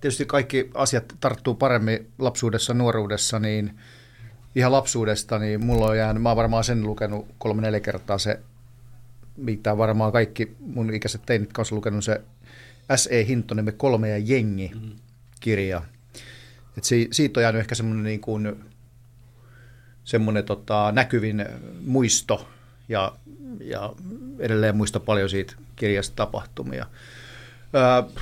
[0.00, 3.78] tietysti kaikki asiat tarttuu paremmin lapsuudessa, nuoruudessa, niin
[4.54, 8.40] ihan lapsuudesta, niin mulla on jäänyt, mä oon varmaan sen lukenut kolme-neljä kertaa se
[9.36, 12.20] mitä varmaan kaikki mun ikäiset teinit kanssa lukenut, se
[12.96, 13.26] S.E.
[13.26, 14.72] Hintonen, kolme ja jengi
[15.40, 15.82] kirja.
[16.78, 18.64] Et si, siitä on jäänyt ehkä semmoinen niin kuin,
[20.04, 21.46] semmoinen tota, näkyvin
[21.86, 22.48] muisto
[22.88, 23.12] ja,
[23.60, 23.92] ja
[24.38, 26.86] edelleen muista paljon siitä kirjasta tapahtumia.
[27.74, 28.20] Öö,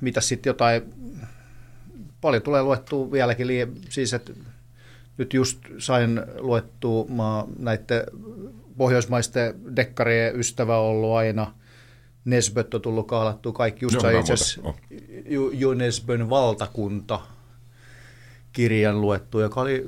[0.00, 0.82] mitä sitten jotain,
[2.20, 3.46] paljon tulee luettua vieläkin,
[3.88, 4.32] siis että
[5.18, 7.06] nyt just sain luettua
[7.58, 8.02] näiden
[8.76, 11.54] pohjoismaisten dekkarien ystävä ollut aina.
[12.24, 13.84] Nesböt on tullut kahlattua kaikki.
[13.84, 14.60] Just sai itse asiassa
[15.52, 17.20] Jo Nesbön valtakunta
[18.58, 19.86] kirjan luettu, joka oli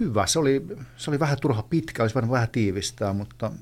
[0.00, 0.26] hyvä.
[0.26, 3.52] Se oli, se oli vähän turha pitkä, olisi voinut vähän tiivistää, mutta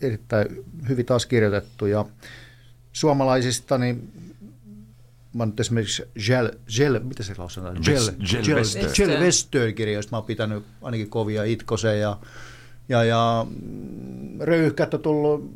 [0.00, 1.86] erittäin hyvin taas kirjoitettu.
[1.86, 2.04] Ja
[2.92, 4.12] suomalaisista, niin
[5.34, 7.76] mä nyt esimerkiksi Gel, Gel mitä se lausutaan?
[7.84, 8.42] Gel, Gel,
[8.96, 12.18] Gel, Gel kirjoista mä oon pitänyt ainakin kovia Itkosen ja,
[12.88, 13.46] ja, ja
[14.40, 15.50] Röyhkät on tullut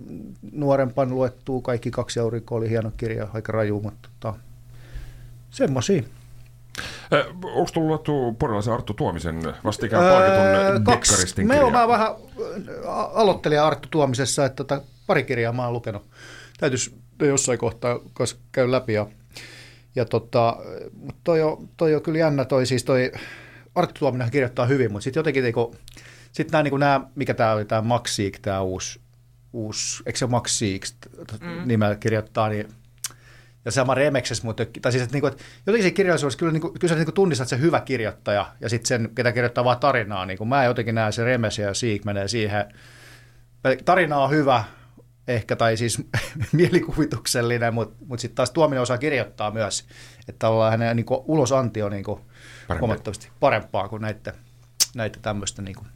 [0.53, 4.39] nuorempan luettua, kaikki kaksi aurinkoa oli hieno kirja, aika raju, mutta tota,
[5.51, 6.03] semmoisia.
[7.45, 12.09] Onko tullut luettu porilaisen Arttu Tuomisen vastikään palkitun dekkaristin Me olen vähän
[13.15, 16.07] aloittelija Arttu Tuomisessa, että tota, pari kirjaa mä oon lukenut.
[16.59, 17.99] Täytyisi jossain kohtaa
[18.53, 19.07] käy läpi ja
[19.97, 20.57] ja tota,
[21.25, 23.13] toi, on, toi on kyllä jännä, toi siis toi
[23.75, 25.77] Arttu Tuominen kirjoittaa hyvin, mutta sitten jotenkin niinku,
[26.33, 29.01] sit nämä, niinku nämä, mikä tämä oli, tämä Maxiik, tämä uusi,
[29.53, 30.87] uusi, eikö se Maxiik
[31.41, 31.69] mm.
[31.69, 32.69] nimellä kirjoittaa, niin
[33.65, 36.93] ja sama Remekses, mutta tai siis, että, niinku, että jotenkin se kirjallisuudessa kyllä, niinku, kyllä
[36.93, 40.27] sä niinku tunnistat se hyvä kirjoittaja ja sitten sen, ketä kirjoittaa vaan tarinaa.
[40.27, 42.65] Niin mä jotenkin näen se Remes ja Siik menee siihen.
[43.85, 44.65] Tarina on hyvä,
[45.29, 46.03] ehkä, tai siis
[46.53, 49.85] mielikuvituksellinen, mutta mut sitten taas tuominen osaa kirjoittaa myös,
[50.29, 52.05] että ollaan hänen niin ulosanti on niin
[52.81, 54.33] huomattavasti parempaa kuin näitä,
[54.95, 55.89] näitä tämmöistä niin kuin,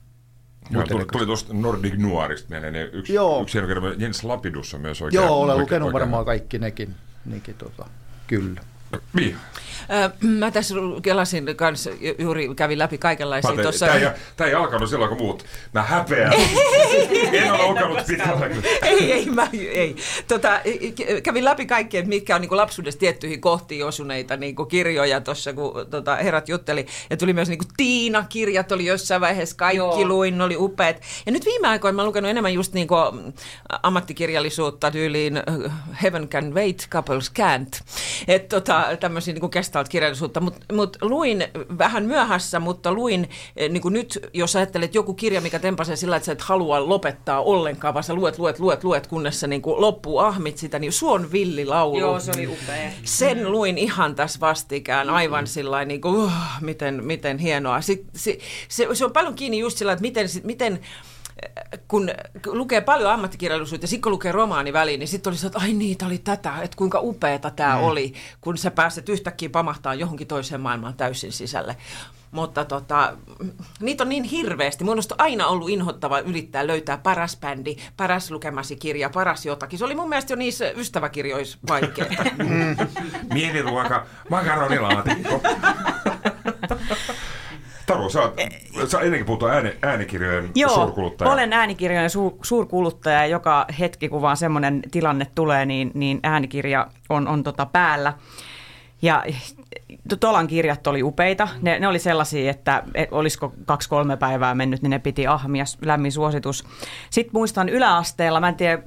[0.70, 3.42] Joo, tuli, tuli tuosta Nordic Noirista mieleen, niin yksi, Joo.
[3.42, 5.22] yksi hieno Jens Lapidus on myös oikein.
[5.22, 6.00] Joo, olen oikein, lukenut oikein.
[6.00, 6.94] varmaan kaikki nekin,
[7.28, 7.86] nekin tota,
[8.26, 8.60] kyllä.
[9.12, 9.36] Mia?
[10.20, 13.86] Mä tässä kelasin kanssa, juuri kävin läpi kaikenlaisia tuossa.
[13.86, 15.44] Tämä, ei, tämä ei alkanut silloin kuin muut.
[15.74, 16.32] Mä häpeän.
[17.32, 18.46] en ole alkanut pitkällä.
[18.82, 19.96] ei, ei, mä, ei.
[20.28, 20.60] Tota,
[21.22, 25.86] kävin läpi kaikkea, mitkä on niin lapsuudessa tiettyihin kohtiin osuneita niin kuin kirjoja tuossa, kun
[25.90, 26.86] tota, herrat jutteli.
[27.10, 30.08] Ja tuli myös niin kuin Tiina-kirjat, oli jossain vaiheessa kaikki Joo.
[30.08, 30.96] luin, ne oli upeat.
[31.26, 33.34] Ja nyt viime aikoina mä oon lukenut enemmän just niin kuin
[33.82, 35.42] ammattikirjallisuutta tyyliin
[36.02, 37.82] Heaven Can Wait, Couples Can't.
[38.28, 41.44] Että tota, tämmöisiä niin gestalt-kirjallisuutta, mutta mut luin
[41.78, 46.16] vähän myöhässä, mutta luin eh, niin kuin nyt, jos ajattelet joku kirja, mikä tempasee sillä,
[46.16, 49.62] että sä et halua lopettaa ollenkaan, vaan sä luet, luet, luet, luet, kunnes sä niin
[49.62, 51.98] kuin loppuu ahmit sitä, niin Suon villilaulu.
[51.98, 52.90] Joo, se oli upea.
[53.04, 55.48] Sen luin ihan tässä vastikään, aivan mm.
[55.48, 57.80] sillä niin kuin, uh, miten, miten hienoa.
[57.80, 58.38] Sit, se,
[58.68, 60.80] se, se on paljon kiinni just sillä, että miten, miten
[61.88, 62.10] kun
[62.46, 65.72] lukee paljon ammattikirjallisuutta ja sitten kun lukee romaani väliin, niin sitten oli se, että ai
[65.72, 67.82] niin, oli tätä, että kuinka upeata tämä mm.
[67.82, 71.76] oli, kun sä pääset yhtäkkiä pamahtaa johonkin toiseen maailmaan täysin sisälle.
[72.30, 73.16] Mutta tota,
[73.80, 74.84] niitä on niin hirveästi.
[74.84, 79.78] Mun on aina ollut inhottava yrittää löytää paras bändi, paras lukemasi kirja, paras jotakin.
[79.78, 82.06] Se oli mun mielestä jo niissä ystäväkirjoissa vaikea.
[82.48, 82.76] mm.
[83.32, 85.40] Mieliruoka, makaronilaatikko.
[87.88, 88.34] Taru, sä, oot,
[88.88, 91.30] sä ennenkin puhuttu ääni, äänikirjojen Joo, suurkuluttaja.
[91.30, 93.26] olen äänikirjojen su, suurkuluttaja.
[93.26, 98.12] Joka hetki, kun vaan semmoinen tilanne tulee, niin, niin äänikirja on, on tota päällä.
[99.02, 99.24] Ja
[100.20, 101.48] Tolan kirjat oli upeita.
[101.62, 105.64] Ne, ne oli sellaisia, että olisiko kaksi-kolme päivää mennyt, niin ne piti ahmia.
[105.84, 106.64] Lämmin suositus.
[107.10, 108.82] Sitten muistan yläasteella, mä en tiedä,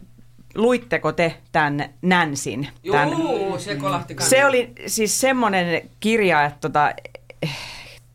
[0.55, 2.67] luitteko te tämän Nänsin?
[2.83, 6.93] Joo, se kolahti Se oli siis semmoinen kirja, että tota,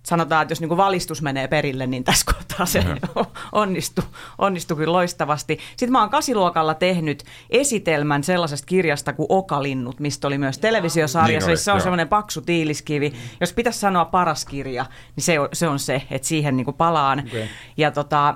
[0.07, 2.85] sanotaan, että jos niin kuin valistus menee perille, niin tässä kohtaa se
[3.53, 4.05] onnistuu,
[4.39, 5.59] onnistuu kyllä loistavasti.
[5.71, 11.41] Sitten mä oon kasiluokalla tehnyt esitelmän sellaisesta kirjasta kuin Okalinnut, mistä oli myös televisiosarja.
[11.47, 13.13] Niin se on semmoinen paksu tiiliskivi.
[13.41, 16.77] Jos pitäisi sanoa paras kirja, niin se on se, on se että siihen niin kuin
[16.77, 17.19] palaan.
[17.27, 17.45] Okay.
[17.77, 18.35] Ja tota,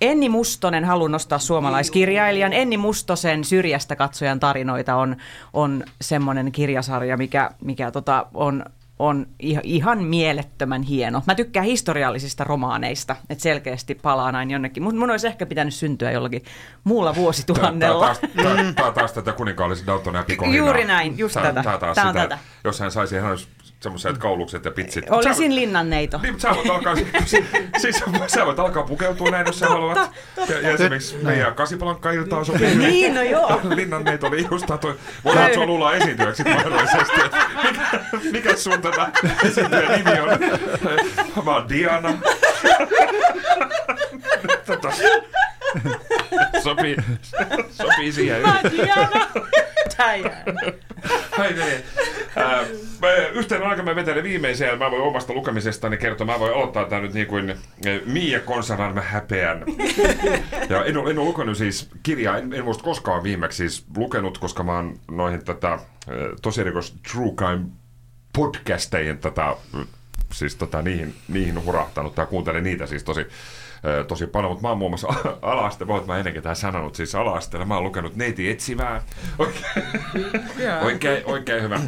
[0.00, 2.52] Enni Mustonen, haluan nostaa suomalaiskirjailijan.
[2.52, 5.16] Enni Mustosen Syrjästä katsojan tarinoita on,
[5.52, 8.64] on semmoinen kirjasarja, mikä, mikä tota, on
[8.98, 9.26] on
[9.62, 11.22] ihan mielettömän hieno.
[11.26, 14.82] Mä tykkään historiallisista romaaneista, että selkeästi palaa näin jonnekin.
[14.82, 16.42] Mutta mun olisi ehkä pitänyt syntyä jollakin
[16.84, 18.16] muulla vuosituhannella.
[18.76, 20.24] Tämä taas tätä kuninkaallisen Dalton ja
[20.56, 21.62] Juuri näin, just tätä.
[21.94, 22.38] Tämä on tätä.
[22.64, 23.48] Jos hän saisi, hän olisi
[23.82, 25.10] semmoiset kaulukset ja pitsit.
[25.10, 26.20] Olisin linnanneito.
[26.22, 27.44] Niin, sä voit alkaa, siis,
[27.78, 29.98] siis sä voit alkaa pukeutua näin, jos sä haluat.
[30.48, 32.74] Ja, ja esimerkiksi meidän kasipalankka-iltaan sopii.
[32.74, 33.60] niin, no joo.
[33.76, 34.94] Linnanneito oli just toi.
[35.24, 37.20] Voidaan sua luulla esiintyjäksi mahdollisesti.
[37.64, 38.00] Mikä,
[38.32, 39.08] mikä sun tätä
[39.44, 40.28] esiintyjän nimi on?
[41.44, 42.14] Mä oon Diana.
[44.66, 44.92] tota.
[46.62, 46.96] sopii,
[47.70, 48.40] sopii siihen.
[48.42, 48.70] Diana.
[48.70, 49.26] Diana.
[49.98, 50.91] Ai niin.
[52.36, 52.66] Äh,
[53.32, 56.26] yhteen aikaan mä vetelen viimeisen ja mä voin omasta lukemisestani kertoa.
[56.26, 57.56] Mä voin aloittaa tää nyt niin kuin äh,
[58.06, 59.64] Mia Konsanan mä häpeän.
[60.68, 64.38] Ja en ole, en ole lukenut siis kirjaa, en, en muista koskaan viimeksi siis lukenut,
[64.38, 65.80] koska mä oon noihin tätä äh,
[66.42, 67.64] tosirikos True Crime
[68.32, 69.56] podcasteihin tätä,
[70.32, 73.26] siis tota, niihin, niihin hurahtanut tai kuuntelen niitä siis tosi,
[74.08, 75.08] tosi paljon, mutta mä oon muun muassa
[75.42, 79.02] ala-aste, voit mä ennenkin tähän sanonut, siis ala mä oon lukenut neiti etsivää,
[79.38, 79.64] oikein,
[80.82, 81.80] oikein, oikein hyvä.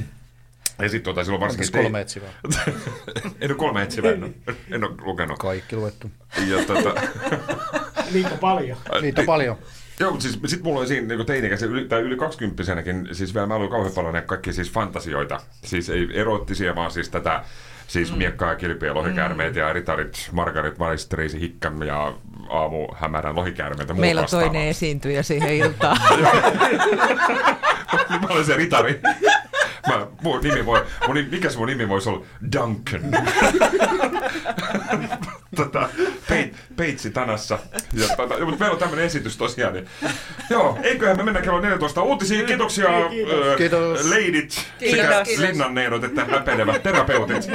[0.79, 1.69] Ja sitten tota, silloin varsinkin...
[1.69, 2.31] Onko kolme etsivää?
[3.41, 4.33] en ole kolme etsivää, en ole,
[4.71, 5.39] en ole lukenut.
[5.39, 6.11] Kaikki luettu.
[6.47, 7.01] Ja tota...
[8.13, 8.77] Niitä on paljon.
[9.01, 9.59] Niitä on paljon.
[10.01, 12.63] Joo, mutta siis sit mulla oli siinä niin teinikäisen, yli, tai yli 20
[13.13, 15.41] siis vielä mä luin kauhean paljon kaikki siis fantasioita.
[15.65, 17.45] Siis ei eroottisia, vaan siis tätä,
[17.87, 18.19] siis mm.
[18.19, 22.15] miekkaa ja kilpiä lohikäärmeitä ja ritarit, Margaret Weiss, Tracy Hickam ja
[22.49, 23.95] aamu hämärän lohikäärmeitä.
[23.95, 25.99] Meillä on toinen esiintyjä siihen iltaan.
[28.21, 29.01] mä olen se ritari.
[29.89, 32.25] Mä, mun nimi voi, mun, mikä se mun nimi voisi olla?
[32.53, 33.01] Duncan.
[35.55, 35.89] tota,
[36.29, 37.59] peit, peitsi tanassa.
[37.93, 39.73] Ja, tota, mutta meillä on tämmöinen esitys tosiaan.
[39.75, 39.87] Niin.
[40.51, 42.47] Joo, eiköhän me mennä kello 14 uutisiin.
[42.47, 43.57] Kiitoksia Kiitos.
[43.57, 44.05] Kiitos.
[44.05, 45.01] leidit Kiitos.
[45.01, 45.45] sekä Kiitos.
[45.47, 47.47] linnanneidot että häpenevät terapeutit.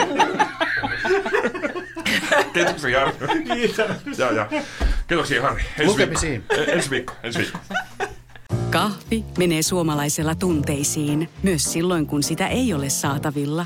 [2.53, 3.13] Kiitoksia Jari.
[3.53, 4.17] Kiitos.
[4.17, 4.47] Ja, ja.
[5.07, 5.63] Kiitoksia Harri.
[5.77, 6.43] Ensi Lukemisiin.
[6.49, 6.71] viikko.
[6.71, 7.13] Ensi viikko.
[7.23, 7.59] Ensi viikko.
[8.69, 13.65] Kahvi menee suomalaisella tunteisiin, myös silloin kun sitä ei ole saatavilla.